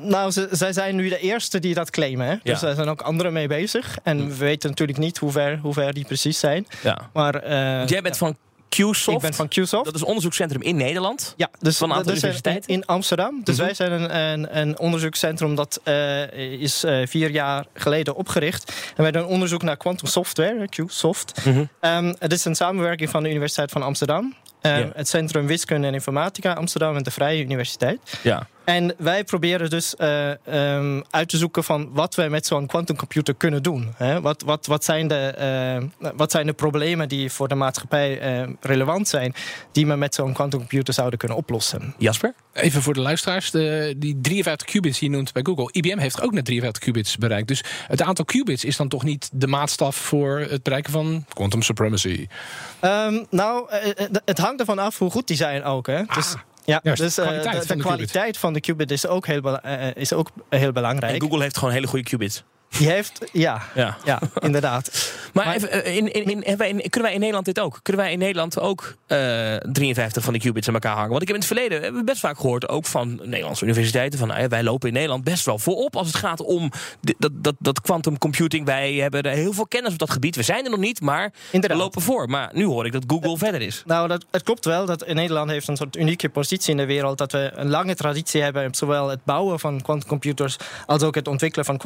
nou, 0.08 0.30
ze, 0.30 0.48
zij 0.50 0.72
zijn 0.72 0.96
nu 0.96 1.08
de 1.08 1.18
eerste 1.18 1.58
die 1.58 1.74
dat 1.74 1.90
claimen. 1.90 2.26
Hè? 2.26 2.34
Dus 2.42 2.60
Ja. 2.60 2.68
er 2.68 2.74
zijn 2.74 2.88
ook 2.88 3.00
anderen 3.02 3.32
mee 3.32 3.46
bezig. 3.48 3.98
En 4.02 4.28
we 4.28 4.34
weten 4.36 4.68
natuurlijk 4.70 4.98
niet 4.98 5.18
hoe 5.18 5.30
ver, 5.32 5.58
hoe 5.58 5.72
ver 5.72 5.92
die 5.94 6.04
precies 6.04 6.38
zijn. 6.38 6.66
Maar, 7.12 7.34
eh, 7.34 7.86
jij 7.86 8.02
bent 8.02 8.16
van 8.16 8.36
QSoft. 8.68 9.08
Ik 9.16 9.18
ben 9.22 9.34
van 9.34 9.48
QSoft. 9.48 9.84
Dat 9.84 9.94
is 9.94 10.00
een 10.00 10.06
onderzoekscentrum 10.06 10.62
in 10.62 10.76
Nederland. 10.76 11.34
Ja, 11.36 11.48
dus 11.58 11.76
van 11.78 11.90
een 11.90 11.96
aantal 11.96 12.12
is 12.12 12.18
in, 12.22 12.24
universiteiten. 12.28 12.74
in 12.74 12.86
Amsterdam. 12.86 13.40
Dus 13.44 13.56
Mhm. 13.56 13.64
wij 13.64 13.74
zijn 13.74 13.92
een, 13.92 14.16
een, 14.16 14.58
een 14.58 14.78
onderzoekscentrum 14.78 15.54
dat 15.54 15.80
eh, 15.84 16.32
is 16.60 16.84
eh, 16.84 17.06
vier 17.06 17.30
jaar 17.30 17.64
geleden 17.74 18.14
opgericht. 18.14 18.72
En 18.96 19.02
wij 19.02 19.12
doen 19.12 19.24
onderzoek 19.24 19.62
naar 19.62 19.76
quantum 19.76 20.06
software, 20.08 20.68
QSoft. 20.68 21.44
Mhm. 21.44 21.64
Ehm, 21.80 22.14
het 22.18 22.32
is 22.32 22.44
een 22.44 22.54
samenwerking 22.54 23.10
van 23.10 23.22
de 23.22 23.28
Universiteit 23.30 23.70
van 23.70 23.82
Amsterdam. 23.82 24.34
eh, 24.60 24.78
Ja. 24.78 24.90
Het 24.94 25.08
Centrum 25.08 25.46
Wiskunde 25.46 25.86
en 25.86 25.94
Informatica 25.94 26.52
Amsterdam 26.52 26.96
en 26.96 27.02
de 27.02 27.10
Vrije 27.10 27.42
Universiteit. 27.42 27.98
Ja. 28.22 28.46
En 28.64 28.94
wij 28.98 29.24
proberen 29.24 29.70
dus 29.70 29.96
eh, 29.96 30.30
ehm, 30.46 31.00
uit 31.10 31.28
te 31.28 31.36
zoeken 31.36 31.64
van 31.64 31.88
wat 31.92 32.14
we 32.14 32.22
met 32.22 32.46
zo'n 32.46 32.66
quantumcomputer 32.66 33.34
kunnen 33.34 33.62
doen. 33.62 33.94
Hè? 33.96 34.20
Wat, 34.20 34.42
wat, 34.42 34.66
wat, 34.66 34.84
zijn 34.84 35.08
de, 35.08 35.14
eh, 35.14 36.10
wat 36.16 36.30
zijn 36.30 36.46
de 36.46 36.52
problemen 36.52 37.08
die 37.08 37.30
voor 37.30 37.48
de 37.48 37.54
maatschappij 37.54 38.20
eh, 38.20 38.48
relevant 38.60 39.08
zijn, 39.08 39.34
die 39.72 39.86
we 39.86 39.94
met 39.94 40.14
zo'n 40.14 40.32
quantumcomputer 40.32 40.94
zouden 40.94 41.18
kunnen 41.18 41.36
oplossen? 41.36 41.94
Jasper? 41.98 42.34
Even 42.52 42.82
voor 42.82 42.94
de 42.94 43.00
luisteraars, 43.00 43.50
de, 43.50 43.94
die 43.96 44.20
53 44.20 44.66
qubits 44.66 44.98
die 44.98 45.10
je 45.10 45.16
noemt 45.16 45.32
bij 45.32 45.42
Google. 45.42 45.68
IBM 45.72 45.98
heeft 45.98 46.22
ook 46.22 46.32
net 46.32 46.44
53 46.44 46.82
qubits 46.82 47.16
bereikt. 47.16 47.48
Dus 47.48 47.64
het 47.86 48.02
aantal 48.02 48.24
qubits 48.24 48.64
is 48.64 48.76
dan 48.76 48.88
toch 48.88 49.02
niet 49.02 49.28
de 49.32 49.46
maatstaf 49.46 49.96
voor 49.96 50.38
het 50.38 50.62
bereiken 50.62 50.92
van 50.92 51.24
quantum 51.34 51.62
supremacy. 51.62 52.26
Ehm, 52.80 53.24
nou, 53.30 53.66
het 54.24 54.38
hangt 54.38 54.60
ervan 54.60 54.78
af 54.78 54.98
hoe 54.98 55.10
goed 55.10 55.26
die 55.26 55.36
zijn 55.36 55.64
ook. 55.64 55.86
Hè? 55.86 56.02
Dus, 56.14 56.34
ja, 56.64 56.80
juist, 56.82 57.02
dus 57.02 57.14
de 57.14 57.22
eh, 57.22 57.28
kwaliteit 57.28 57.60
de, 57.60 57.66
van 57.66 57.76
de 57.76 57.82
de 57.82 57.88
qubit. 57.88 57.96
kwaliteit 58.10 58.38
van 58.38 58.52
de 58.52 58.60
qubit 58.60 58.90
is 58.90 59.06
ook 59.06 59.26
heel, 59.26 59.40
bela- 59.40 59.62
eh, 59.62 59.96
is 60.02 60.12
ook 60.12 60.30
heel 60.48 60.72
belangrijk. 60.72 61.14
En 61.14 61.20
Google 61.20 61.42
heeft 61.42 61.58
gewoon 61.58 61.74
hele 61.74 61.86
goede 61.86 62.04
qubits. 62.04 62.44
Die 62.78 62.88
heeft, 62.88 63.20
ja, 63.32 63.62
Ja. 63.74 63.96
ja 64.04 64.20
inderdaad. 64.38 65.12
Maar, 65.32 65.54
even, 65.54 65.70
eh, 65.84 65.96
in, 65.96 66.12
in, 66.12 66.42
in, 66.42 66.56
wij 66.56 66.72
kunnen 66.74 67.02
wij 67.02 67.12
in 67.12 67.18
Nederland 67.18 67.44
dit 67.44 67.60
ook? 67.60 67.78
Kunnen 67.82 68.02
wij 68.02 68.12
in 68.12 68.18
Nederland 68.18 68.60
ook 68.60 68.94
eh 69.06 69.56
53 69.56 70.24
van 70.24 70.32
die 70.32 70.42
qubits 70.42 70.68
aan 70.68 70.74
elkaar 70.74 70.94
hangen? 70.94 71.10
Want 71.10 71.22
ik 71.22 71.28
heb 71.28 71.36
in 71.36 71.42
het 71.42 71.52
verleden 71.52 71.82
hebben 71.82 72.00
we 72.00 72.06
best 72.06 72.20
vaak 72.20 72.36
gehoord, 72.38 72.68
ook 72.68 72.86
van 72.86 73.20
Nederlandse 73.22 73.64
universiteiten, 73.64 74.18
van 74.18 74.28
nou 74.28 74.40
ja, 74.40 74.48
wij 74.48 74.62
lopen 74.62 74.88
in 74.88 74.94
Nederland 74.94 75.24
best 75.24 75.44
wel 75.44 75.58
voorop 75.58 75.96
als 75.96 76.06
het 76.06 76.16
gaat 76.16 76.40
om 76.40 76.70
dat, 77.18 77.30
dat, 77.32 77.54
dat 77.58 77.80
quantum 77.80 78.18
computing. 78.18 78.66
Wij 78.66 78.94
hebben 78.94 79.22
er 79.22 79.32
heel 79.32 79.52
veel 79.52 79.66
kennis 79.66 79.92
op 79.92 79.98
dat 79.98 80.10
gebied. 80.10 80.36
We 80.36 80.42
zijn 80.42 80.64
er 80.64 80.70
nog 80.70 80.80
niet, 80.80 81.00
maar 81.00 81.32
Inderdaad. 81.50 81.78
we 81.78 81.84
lopen 81.84 82.02
voor. 82.02 82.28
Maar 82.28 82.50
nu 82.52 82.64
hoor 82.64 82.86
ik 82.86 82.92
dat 82.92 83.04
Google 83.06 83.38
verder 83.38 83.60
is. 83.62 83.82
Nou, 83.86 84.08
dat, 84.08 84.24
het 84.30 84.42
klopt 84.42 84.64
wel 84.64 84.86
dat 84.86 85.04
in 85.04 85.14
Nederland 85.14 85.50
heeft 85.50 85.68
een 85.68 85.76
soort 85.76 85.96
unieke 85.96 86.28
positie 86.28 86.70
in 86.70 86.76
de 86.76 86.86
wereld. 86.86 87.18
Dat 87.18 87.32
we 87.32 87.50
een 87.54 87.68
lange 87.70 87.94
traditie 87.94 88.42
hebben 88.42 88.74
zowel 88.74 89.08
het 89.08 89.24
bouwen 89.24 89.58
van 89.60 89.82
quantumcomputers 89.82 90.56
als 90.86 91.02
ook 91.02 91.14
het 91.14 91.28
ontwikkelen 91.28 91.64
van 91.64 91.78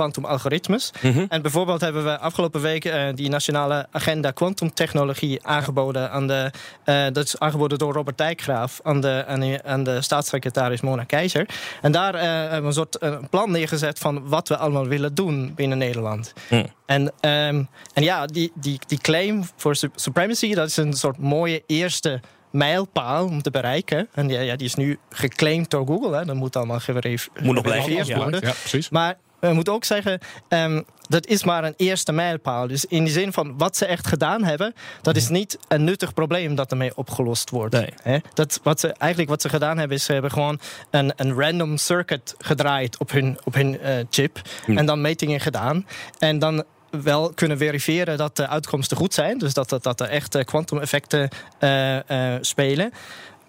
Mhm. 1.03 1.25
En 1.29 1.43
bijvoorbeeld 1.43 1.81
hebben 1.81 2.05
we 2.05 2.19
afgelopen 2.19 2.61
week 2.61 2.85
eh, 2.85 3.03
die 3.15 3.29
nationale 3.29 3.87
agenda 3.91 4.31
quantumtechnologie 4.31 5.47
aangeboden. 5.47 6.11
Aan 6.11 6.27
de, 6.27 6.51
eh, 6.85 7.05
dat 7.13 7.25
is 7.27 7.39
aangeboden 7.39 7.79
door 7.79 7.93
Robert 7.93 8.19
Dijkgraaf 8.19 8.81
aan 8.83 9.01
de, 9.01 9.25
aan 9.27 9.41
de, 9.41 9.61
aan 9.65 9.85
de 9.85 10.03
staatssecretaris 10.03 10.81
Mona 10.81 11.05
Keizer. 11.05 11.49
En 11.83 11.93
daar 11.93 12.15
eh, 12.15 12.23
hebben 12.23 12.61
we 12.61 12.67
een 12.67 12.73
soort 12.73 12.99
plan 13.31 13.51
neergezet 13.51 13.99
van 13.99 14.29
wat 14.29 14.49
we 14.49 14.57
allemaal 14.57 14.87
willen 14.87 15.15
doen 15.15 15.53
binnen 15.55 15.79
Nederland. 15.79 16.33
Hm. 16.49 16.65
En, 16.87 17.13
ehm, 17.21 17.63
en 17.95 18.03
ja, 18.03 18.27
die, 18.27 18.53
die, 18.55 18.79
die 18.87 18.99
claim 18.99 19.43
voor 19.57 19.77
su- 19.77 19.91
supremacy, 19.95 20.55
dat 20.55 20.69
is 20.69 20.77
een 20.77 20.93
soort 20.93 21.19
mooie 21.19 21.63
eerste 21.67 22.21
mijlpaal 22.51 23.25
om 23.27 23.43
te 23.43 23.51
bereiken. 23.51 24.09
En 24.15 24.29
ja, 24.29 24.41
ja, 24.41 24.57
die 24.57 24.67
is 24.67 24.75
nu 24.75 24.99
geclaimd 25.11 25.71
door 25.71 25.87
Google. 25.87 26.17
Hè. 26.17 26.25
Dat 26.25 26.35
moet 26.37 26.57
allemaal 26.57 26.81
geverif- 26.81 27.29
Moet 27.43 27.55
nog 27.55 27.63
blijven, 27.63 27.83
geverifieerd 27.85 28.07
ja. 28.19 28.23
worden. 28.23 28.41
Ja, 28.49 28.55
precies. 28.61 28.89
Maar 28.89 29.17
we 29.49 29.55
moeten 29.55 29.73
ook 29.73 29.85
zeggen, 29.85 30.19
ehm, 30.49 30.83
dat 31.09 31.27
is 31.27 31.45
maar 31.45 31.65
een 31.65 31.75
eerste 31.77 32.13
mijlpaal. 32.13 32.67
Dus 32.67 32.85
in 32.85 33.05
de 33.05 33.11
zin 33.11 33.33
van 33.33 33.59
wat 33.59 33.77
ze 33.77 33.87
echt 33.87 34.07
gedaan 34.07 34.45
hebben, 34.45 34.75
dat 35.03 35.17
is 35.17 35.29
niet 35.29 35.59
een 35.69 35.85
nuttig 35.85 36.15
probleem 36.15 36.55
dat 36.55 36.71
ermee 36.71 36.97
opgelost 36.97 37.51
wordt. 37.51 37.75
Nee. 37.75 37.93
Hè? 38.03 38.19
Dat, 38.35 38.61
wat 38.63 38.81
ze, 38.81 38.93
eigenlijk 38.93 39.31
wat 39.31 39.43
ze 39.43 39.49
gedaan 39.49 39.79
hebben, 39.79 39.97
is 39.97 40.05
ze 40.05 40.13
hebben 40.13 40.31
gewoon 40.31 40.61
een, 40.91 41.13
een 41.17 41.41
random 41.41 41.77
circuit 41.77 42.35
gedraaid 42.39 42.99
op 42.99 43.11
hun, 43.11 43.39
op 43.45 43.55
hun 43.55 43.81
eh, 43.81 43.95
chip. 44.11 44.41
Hm. 44.65 44.79
En 44.79 44.87
dan 44.87 45.01
metingen 45.01 45.41
gedaan. 45.41 45.87
En 46.19 46.39
dan 46.39 46.65
wel 47.03 47.33
kunnen 47.35 47.59
verifiëren 47.59 48.17
dat 48.17 48.37
de 48.37 48.49
uitkomsten 48.49 48.97
goed 48.97 49.15
zijn. 49.15 49.39
Dus 49.39 49.55
dat, 49.55 49.69
dat, 49.69 49.83
dat 49.83 50.01
er 50.01 50.09
echt 50.09 50.45
kwantumeffecten 50.45 51.29
eh, 51.59 52.35
eh, 52.35 52.39
spelen. 52.41 52.93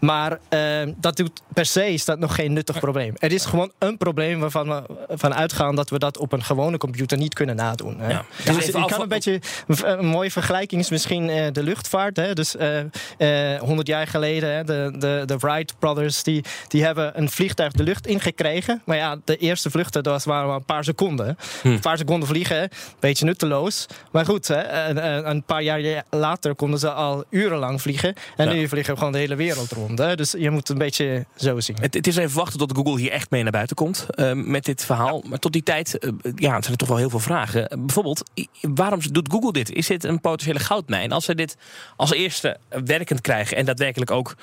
Maar 0.06 0.40
eh, 0.50 0.60
dat 0.98 1.16
doet 1.18 1.42
per 1.54 1.66
se 1.66 1.94
is 1.94 2.06
dat 2.06 2.20
nog 2.20 2.36
geen 2.36 2.54
nuttig 2.54 2.80
probleem. 2.80 3.14
Er 3.18 3.32
is 3.32 3.46
gewoon 3.46 3.72
een 3.80 3.98
probleem 3.98 4.40
waarvan 4.40 4.68
we 4.70 4.84
van 5.18 5.34
uitgaan 5.36 5.76
dat 5.76 5.90
we 5.90 6.00
dat 6.00 6.18
op 6.18 6.32
een 6.32 6.44
gewone 6.44 6.78
computer 6.78 7.18
niet 7.18 7.34
kunnen 7.34 7.56
nadoen. 7.56 8.00
Hè. 8.00 8.10
Ja. 8.12 8.26
Dus 8.36 8.46
Ja, 8.46 8.52
je 8.54 8.62
even 8.68 8.84
af- 8.84 8.90
kan 8.92 9.02
een 9.02 9.08
beetje 9.08 9.42
een 9.84 10.06
mooie 10.06 10.32
vergelijking 10.32 10.82
is 10.82 10.90
misschien 10.90 11.30
eh, 11.30 11.52
de 11.52 11.64
luchtvaart. 11.64 12.16
Hè. 12.18 12.34
Dus 12.34 12.56
eh, 12.56 13.54
eh, 13.54 13.60
100 13.62 13.88
jaar 13.88 14.08
geleden, 14.08 14.50
hè, 14.56 14.64
de, 14.64 14.92
de, 14.98 15.24
de 15.26 15.38
Wright 15.38 15.76
brothers, 15.80 16.24
die, 16.24 16.44
die 16.68 16.84
hebben 16.84 17.20
een 17.20 17.30
vliegtuig 17.30 17.72
de 17.72 17.84
lucht 17.84 18.08
ingekregen. 18.08 18.82
Maar 18.86 18.98
ja, 18.98 19.18
de 19.26 19.38
eerste 19.38 19.70
vluchten 19.70 20.04
dat 20.04 20.14
was- 20.14 20.24
waren 20.26 20.48
maar 20.48 20.56
een 20.56 20.64
paar 20.66 20.84
seconden. 20.84 21.38
Hm. 21.62 21.68
Een 21.68 21.80
paar 21.80 21.98
seconden 21.98 22.28
vliegen, 22.28 22.62
een 22.62 22.70
beetje 23.00 23.26
nutteloos. 23.26 23.86
Maar 24.12 24.26
goed, 24.26 24.48
hè, 24.48 24.56
en, 24.60 24.98
en 24.98 25.30
een 25.30 25.44
paar 25.44 25.62
jaar 25.62 26.04
later 26.10 26.56
konden 26.56 26.80
ze 26.80 26.92
al 26.92 27.24
urenlang 27.30 27.82
vliegen. 27.82 28.14
En 28.36 28.46
Ja. 28.48 28.54
nu 28.54 28.68
vliegen 28.68 28.92
we 28.94 28.98
gewoon 28.98 29.14
de 29.14 29.20
hele 29.20 29.36
wereld 29.36 29.72
rond. 29.72 29.95
Dus 29.96 30.32
je 30.38 30.50
moet 30.50 30.70
een 30.70 30.78
beetje 30.78 31.26
zo 31.36 31.60
zien. 31.60 31.78
Het, 31.80 31.94
het 31.94 32.08
is 32.08 32.16
even 32.16 32.38
wachten 32.38 32.60
tot 32.60 32.76
Google 32.76 33.00
hier 33.00 33.12
echt 33.12 33.30
mee 33.30 33.44
naar 33.44 33.52
buiten 33.52 33.76
komt 33.76 34.06
uh, 34.16 34.32
met 34.34 34.66
dit 34.66 34.86
verhaal. 34.86 35.24
Maar 35.28 35.40
tot 35.40 35.54
die 35.54 35.64
tijd 35.64 35.98
uh, 36.00 36.12
ja, 36.36 36.50
zijn 36.50 36.72
er 36.72 36.78
toch 36.78 36.88
wel 36.88 36.98
heel 36.98 37.10
veel 37.10 37.20
vragen. 37.20 37.62
Uh, 37.62 37.86
bijvoorbeeld, 37.86 38.24
waarom 38.62 39.00
doet 39.12 39.32
Google 39.32 39.52
dit? 39.52 39.72
Is 39.72 39.88
dit 39.88 40.04
een 40.04 40.22
potentiële 40.22 40.60
goudmijn? 40.60 41.12
Als 41.12 41.26
ze 41.26 41.36
dit 41.36 41.58
als 41.96 42.14
eerste 42.14 42.58
werkend 42.86 43.22
krijgen 43.22 43.58
en 43.58 43.66
daadwerkelijk 43.66 44.12
ook 44.12 44.36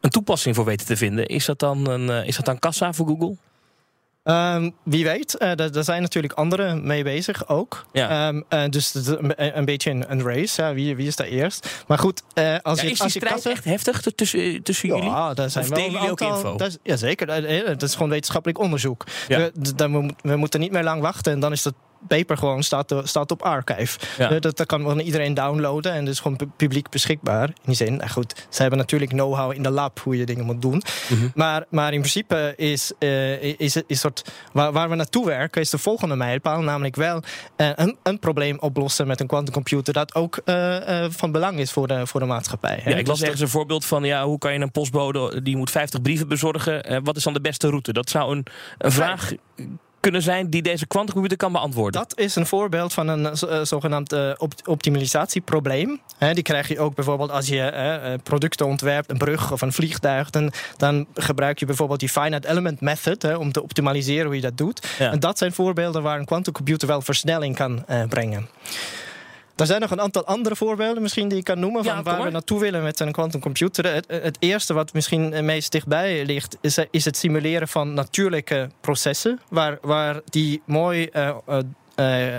een 0.00 0.10
toepassing 0.10 0.54
voor 0.54 0.64
weten 0.64 0.86
te 0.86 0.96
vinden, 0.96 1.26
is 1.26 1.44
dat 1.44 1.58
dan, 1.58 1.88
een, 1.88 2.26
is 2.26 2.36
dat 2.36 2.44
dan 2.44 2.58
kassa 2.58 2.92
voor 2.92 3.06
Google? 3.06 3.36
Um, 4.24 4.74
wie 4.82 5.04
weet, 5.04 5.36
uh, 5.38 5.52
daar 5.54 5.84
zijn 5.84 6.02
natuurlijk 6.02 6.32
anderen 6.32 6.86
mee 6.86 7.02
bezig 7.02 7.48
ook. 7.48 7.86
Ja. 7.92 8.28
Um, 8.28 8.44
uh, 8.48 8.64
dus 8.68 8.94
een, 8.94 9.56
een, 9.56 9.64
beetje 9.64 9.90
een, 9.90 10.04
een 10.08 10.22
race. 10.22 10.62
Ja, 10.62 10.74
wie, 10.74 10.96
wie, 10.96 11.06
is 11.06 11.16
daar 11.16 11.26
eerst? 11.26 11.84
Maar 11.86 11.98
goed, 11.98 12.22
uh, 12.34 12.56
als 12.62 12.80
ja, 12.80 12.86
je. 12.86 12.90
Is 12.90 12.96
die 12.96 13.04
als 13.04 13.12
strijd 13.12 13.32
kassen... 13.32 13.50
echt 13.50 13.64
heftig 13.64 14.00
tussen, 14.00 14.62
tussen 14.62 14.88
ja, 14.88 14.94
jullie? 14.94 15.34
daar 15.34 15.50
zijn 15.50 15.64
of 15.64 15.70
wel 15.70 15.78
delen 15.78 16.10
ook 16.10 16.20
info? 16.20 16.56
Dat 16.56 16.68
is, 16.68 16.76
ja, 16.82 16.96
zeker. 16.96 17.26
Dat 17.78 17.82
is 17.82 17.92
gewoon 17.92 18.10
wetenschappelijk 18.10 18.58
onderzoek. 18.58 19.04
Ja. 19.28 19.38
We, 19.38 19.72
we, 19.76 20.14
we, 20.22 20.36
moeten 20.36 20.60
niet 20.60 20.72
meer 20.72 20.84
lang 20.84 21.00
wachten 21.00 21.32
en 21.32 21.40
dan 21.40 21.52
is 21.52 21.62
dat 21.62 21.74
paper 22.08 22.36
gewoon 22.36 22.62
staat, 22.62 22.94
staat 23.04 23.30
op 23.30 23.42
archive. 23.42 23.98
Ja. 24.18 24.28
Dat, 24.28 24.56
dat 24.56 24.66
kan 24.66 24.80
gewoon 24.80 24.98
iedereen 24.98 25.34
downloaden 25.34 25.92
en 25.92 26.04
dat 26.04 26.14
is 26.14 26.20
gewoon 26.20 26.38
publiek 26.56 26.88
beschikbaar. 26.88 27.46
In 27.48 27.54
die 27.64 27.74
zin, 27.74 27.96
nou 27.96 28.10
goed, 28.10 28.46
ze 28.48 28.60
hebben 28.60 28.78
natuurlijk 28.78 29.10
know-how 29.10 29.52
in 29.52 29.62
de 29.62 29.70
lab 29.70 30.00
hoe 30.00 30.16
je 30.16 30.26
dingen 30.26 30.44
moet 30.44 30.62
doen. 30.62 30.82
Mm 31.08 31.18
-hmm. 31.18 31.32
maar, 31.34 31.64
maar 31.68 31.92
in 31.92 31.98
principe 31.98 32.52
is, 32.56 32.92
uh, 32.98 33.42
is, 33.42 33.82
is 33.86 34.00
soort, 34.00 34.32
waar, 34.52 34.72
waar, 34.72 34.88
we 34.88 34.94
naartoe 34.94 35.26
werken, 35.26 35.60
is 35.60 35.70
de 35.70 35.78
volgende 35.78 36.16
mijlpaal. 36.16 36.62
Namelijk 36.62 36.96
wel 36.96 37.22
uh, 37.56 37.70
een, 37.74 37.96
een, 38.02 38.18
probleem 38.18 38.58
oplossen 38.58 39.06
met 39.06 39.20
een 39.20 39.26
quantumcomputer 39.26 39.92
dat 39.92 40.14
ook 40.14 40.40
uh, 40.44 41.04
van 41.08 41.32
belang 41.32 41.58
is 41.58 41.72
voor 41.72 41.86
de, 41.86 42.06
voor 42.06 42.20
de 42.20 42.26
maatschappij. 42.26 42.82
Ja, 42.84 42.96
ik 42.96 43.06
las 43.06 43.22
ergens 43.22 43.40
een 43.40 43.48
voorbeeld 43.48 43.84
van 43.84 44.04
ja, 44.04 44.24
hoe 44.24 44.38
kan 44.38 44.52
je 44.52 44.60
een 44.60 44.70
postbode 44.70 45.42
die 45.42 45.56
moet 45.56 45.70
50 45.70 46.02
brieven 46.02 46.28
bezorgen. 46.28 47.04
wat 47.04 47.16
is 47.16 47.22
dan 47.22 47.32
de 47.32 47.40
beste 47.40 47.68
route? 47.68 47.92
Dat 47.92 48.10
zou 48.10 48.36
een, 48.36 48.46
een 48.78 48.92
vraag 48.92 49.32
kunnen 50.00 50.22
zijn 50.22 50.50
die 50.50 50.62
deze 50.62 50.86
kwantumcomputer 50.86 51.38
kan 51.38 51.52
beantwoorden. 51.52 52.00
Dat 52.00 52.18
is 52.18 52.36
een 52.36 52.46
voorbeeld 52.46 52.92
van 52.92 53.08
een 53.08 53.22
uh, 53.24 53.62
zogenaamd 53.62 54.12
uh, 54.12 54.30
op 54.36 54.52
optimalisatieprobleem. 54.64 56.00
He, 56.18 56.34
die 56.34 56.42
krijg 56.42 56.68
je 56.68 56.80
ook 56.80 56.94
bijvoorbeeld 56.94 57.30
als 57.30 57.46
je 57.46 57.72
uh, 58.04 58.14
producten 58.22 58.66
ontwerpt, 58.66 59.10
een 59.10 59.18
brug 59.18 59.52
of 59.52 59.60
een 59.60 59.72
vliegtuig. 59.72 60.30
Dan, 60.30 60.52
dan 60.76 61.06
gebruik 61.14 61.58
je 61.58 61.66
bijvoorbeeld 61.66 62.00
die 62.00 62.08
finite 62.08 62.48
element 62.48 62.80
method 62.80 63.22
he, 63.22 63.36
om 63.36 63.52
te 63.52 63.62
optimaliseren 63.62 64.26
hoe 64.26 64.34
je 64.34 64.40
dat 64.40 64.56
doet. 64.56 64.88
Ja. 64.98 65.12
En 65.12 65.20
dat 65.20 65.38
zijn 65.38 65.52
voorbeelden 65.52 66.02
waar 66.02 66.18
een 66.18 66.24
quantumcomputer 66.24 66.88
wel 66.88 67.02
versnelling 67.02 67.56
kan 67.56 67.84
brengen. 68.08 68.48
Er 69.60 69.66
zijn 69.66 69.80
nog 69.80 69.90
een 69.90 70.00
aantal 70.00 70.24
andere 70.24 70.56
voorbeelden 70.56 71.02
misschien 71.02 71.28
die 71.28 71.38
ik 71.38 71.44
kan 71.44 71.58
noemen 71.58 71.84
van 71.84 71.96
ja, 71.96 72.02
waar 72.02 72.22
we 72.22 72.30
naartoe 72.30 72.60
willen 72.60 72.82
met 72.82 73.00
een 73.00 73.12
quantumcomputer. 73.12 73.94
Het, 73.94 74.06
het, 74.08 74.36
eerste 74.38 74.74
wat 74.74 74.92
misschien 74.92 75.44
meest 75.44 75.72
dichtbij 75.72 76.24
ligt 76.24 76.56
is, 76.60 76.78
is 76.90 77.04
het 77.04 77.16
simuleren 77.16 77.68
van 77.68 77.94
natuurlijke 77.94 78.70
processen 78.80 79.40
waar, 79.48 79.78
waar 79.80 80.20
die 80.24 80.62
mooi 80.64 81.08
uh, 81.12 81.36
uh, 81.96 82.36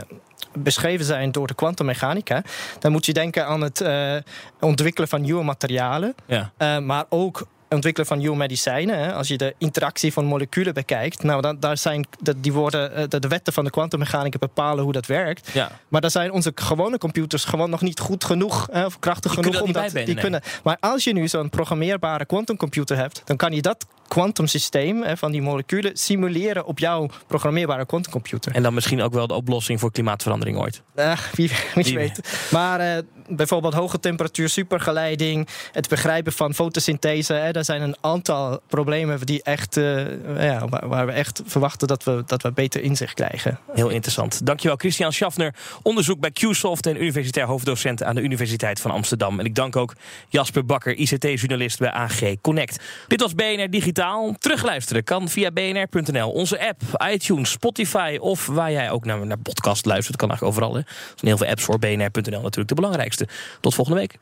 beschreven 0.54 1.06
zijn 1.06 1.32
door 1.32 1.48
de 1.48 1.54
kwantummechanica. 1.54 2.44
Dan 2.80 2.92
moet 2.92 3.06
je 3.06 3.14
denken 3.14 3.46
aan 3.46 3.62
het 3.62 3.82
uh, 3.82 4.16
ontwikkelen 4.60 5.10
van 5.10 5.22
nieuwe 5.22 5.44
materialen, 5.44 6.16
ja. 6.26 6.80
maar 6.80 7.06
ook 7.10 7.48
ontwikkelen 7.76 8.08
van 8.08 8.18
nieuwe 8.18 8.38
medicijnen. 8.38 9.00
Hè. 9.00 9.14
Als 9.14 9.28
je 9.28 9.38
de 9.38 9.56
interactie 9.58 10.14
van 10.14 10.26
moleculen 10.26 10.74
bekijkt, 10.74 11.24
nou, 11.24 11.42
dan, 11.42 11.60
daar 11.60 11.78
zijn, 11.78 12.08
die 12.38 12.54
worden, 12.54 13.10
de, 13.10 13.20
de 13.20 13.28
wetten 13.28 13.54
van 13.54 13.64
de 13.64 13.70
kwantummechanica 13.70 14.38
bepalen 14.38 14.84
hoe 14.84 14.94
dat 14.94 15.06
werkt. 15.06 15.50
Ja. 15.54 15.72
Maar 15.88 16.02
daar 16.02 16.12
zijn 16.12 16.32
onze 16.32 16.52
gewone 16.56 16.98
computers 16.98 17.46
gewoon 17.46 17.70
nog 17.70 17.82
niet 17.82 18.00
goed 18.00 18.24
genoeg 18.24 18.68
hè, 18.72 18.86
of 18.86 19.00
krachtig 19.00 19.36
die 19.36 19.44
genoeg 19.44 19.62
om 19.62 19.72
dat 19.72 19.82
bijbenen, 19.82 20.06
die 20.06 20.14
nee. 20.14 20.24
kunnen. 20.24 20.42
Maar 20.64 20.78
als 20.80 21.04
je 21.04 21.14
nu 21.14 21.28
zo'n 21.28 21.50
programmeerbare 21.50 22.26
quantumcomputer 22.26 22.98
hebt, 22.98 23.22
dan 23.26 23.38
kan 23.38 23.52
je 23.52 23.62
dat 23.62 23.86
kwantumsysteem 24.12 25.04
van 25.18 25.32
die 25.32 25.42
moleculen 25.42 25.98
simuleren 25.98 26.66
op 26.66 26.80
jouw 26.80 27.10
programmeerbare 27.28 27.86
quantumcomputer. 27.86 28.52
En 28.56 28.64
dan 28.64 28.74
misschien 28.74 29.02
ook 29.02 29.14
wel 29.14 29.28
de 29.28 29.34
oplossing 29.34 29.80
voor 29.80 29.92
klimaatverandering 29.92 30.58
ooit. 30.58 30.82
Uh, 30.96 31.18
wie, 31.34 31.48
wie, 31.76 31.84
wie, 31.84 31.96
weet. 31.96 32.48
Maar 32.52 32.82
uh, 32.82 32.98
bijvoorbeeld 33.28 33.74
hoge 33.74 34.00
temperatuur, 34.00 34.50
supergeleiding, 34.50 35.48
het 35.72 35.90
begrijpen 35.90 36.34
van 36.34 36.54
fotosynthese. 36.54 37.34
Hè, 37.34 37.52
daar 37.52 37.66
zijn 37.66 37.82
een 37.82 37.96
aantal 38.02 38.60
problemen 38.68 39.26
die 39.26 39.44
echt, 39.44 39.78
uh, 39.78 40.44
ja, 40.44 40.68
waar, 40.68 40.88
waar, 40.88 41.06
we 41.06 41.12
echt 41.12 41.42
verwachten 41.46 41.88
dat 41.88 42.04
we, 42.04 42.24
dat 42.26 42.42
we 42.42 42.52
beter 42.52 42.82
inzicht 42.82 43.14
krijgen. 43.14 43.60
Heel 43.74 43.90
interessant. 43.90 44.46
Dankjewel, 44.46 44.78
Christian 44.78 45.14
Schaffner, 45.14 45.56
onderzoek 45.82 46.20
bij 46.20 46.32
QSoft 46.32 46.86
en 46.86 47.04
universitair 47.04 47.48
hoofddocent 47.48 48.04
aan 48.04 48.16
de 48.16 48.22
Universiteit 48.22 48.80
van 48.80 48.92
Amsterdam. 48.92 49.40
En 49.40 49.46
ik 49.46 49.56
dank 49.56 49.76
ook 49.76 49.96
Jasper 50.30 50.66
Bakker, 50.66 50.96
ICT-journalist 50.96 51.80
bij 51.80 51.92
AG 51.92 52.22
Connect. 52.42 52.84
Dit 53.08 53.22
was 53.22 53.36
BNR 53.36 53.70
Digitaal. 53.70 54.00
Terugluisteren 54.40 55.04
kan 55.04 55.30
via 55.30 55.52
bnr.nl, 55.52 56.32
onze 56.32 56.68
app, 56.68 56.82
iTunes, 57.12 57.52
Spotify 57.52 58.18
of 58.20 58.46
waar 58.46 58.72
jij 58.72 58.92
ook 58.92 59.06
naar, 59.06 59.26
naar 59.26 59.38
podcast 59.38 59.86
luistert. 59.86 60.18
Kan 60.18 60.30
eigenlijk 60.30 60.58
overal. 60.58 60.74
Hè. 60.74 60.80
Er 60.80 61.14
zijn 61.16 61.28
heel 61.28 61.38
veel 61.38 61.48
apps 61.48 61.64
voor 61.64 61.80
bnr.nl 61.80 62.42
natuurlijk 62.42 62.68
de 62.68 62.76
belangrijkste. 62.76 63.28
Tot 63.60 63.76
volgende 63.76 64.00
week. 64.00 64.18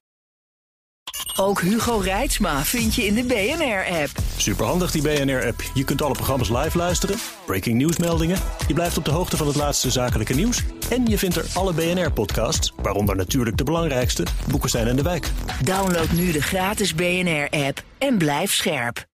Ook 1.35 1.61
Hugo 1.61 1.97
Reitsma 1.97 2.63
vind 2.63 2.95
je 2.95 3.05
in 3.05 3.13
de 3.13 3.23
BNR-app. 3.23 4.09
Superhandig 4.37 4.91
die 4.91 5.01
BNR-app. 5.01 5.61
Je 5.73 5.83
kunt 5.83 6.01
alle 6.01 6.13
programma's 6.13 6.49
live 6.49 6.77
luisteren, 6.77 7.17
breaking 7.45 7.77
nieuwsmeldingen. 7.77 8.37
Je 8.67 8.73
blijft 8.73 8.97
op 8.97 9.05
de 9.05 9.11
hoogte 9.11 9.37
van 9.37 9.47
het 9.47 9.55
laatste 9.55 9.91
zakelijke 9.91 10.33
nieuws. 10.33 10.63
En 10.89 11.05
je 11.05 11.17
vindt 11.17 11.35
er 11.35 11.45
alle 11.53 11.73
BNR-podcasts, 11.73 12.73
waaronder 12.75 13.15
natuurlijk 13.15 13.57
de 13.57 13.63
belangrijkste, 13.63 14.25
Boeken 14.49 14.69
zijn 14.69 14.87
in 14.87 14.95
de 14.95 15.03
wijk. 15.03 15.31
Download 15.63 16.09
nu 16.11 16.31
de 16.31 16.41
gratis 16.41 16.95
BNR-app 16.95 17.83
en 17.97 18.17
blijf 18.17 18.53
scherp. 18.53 19.08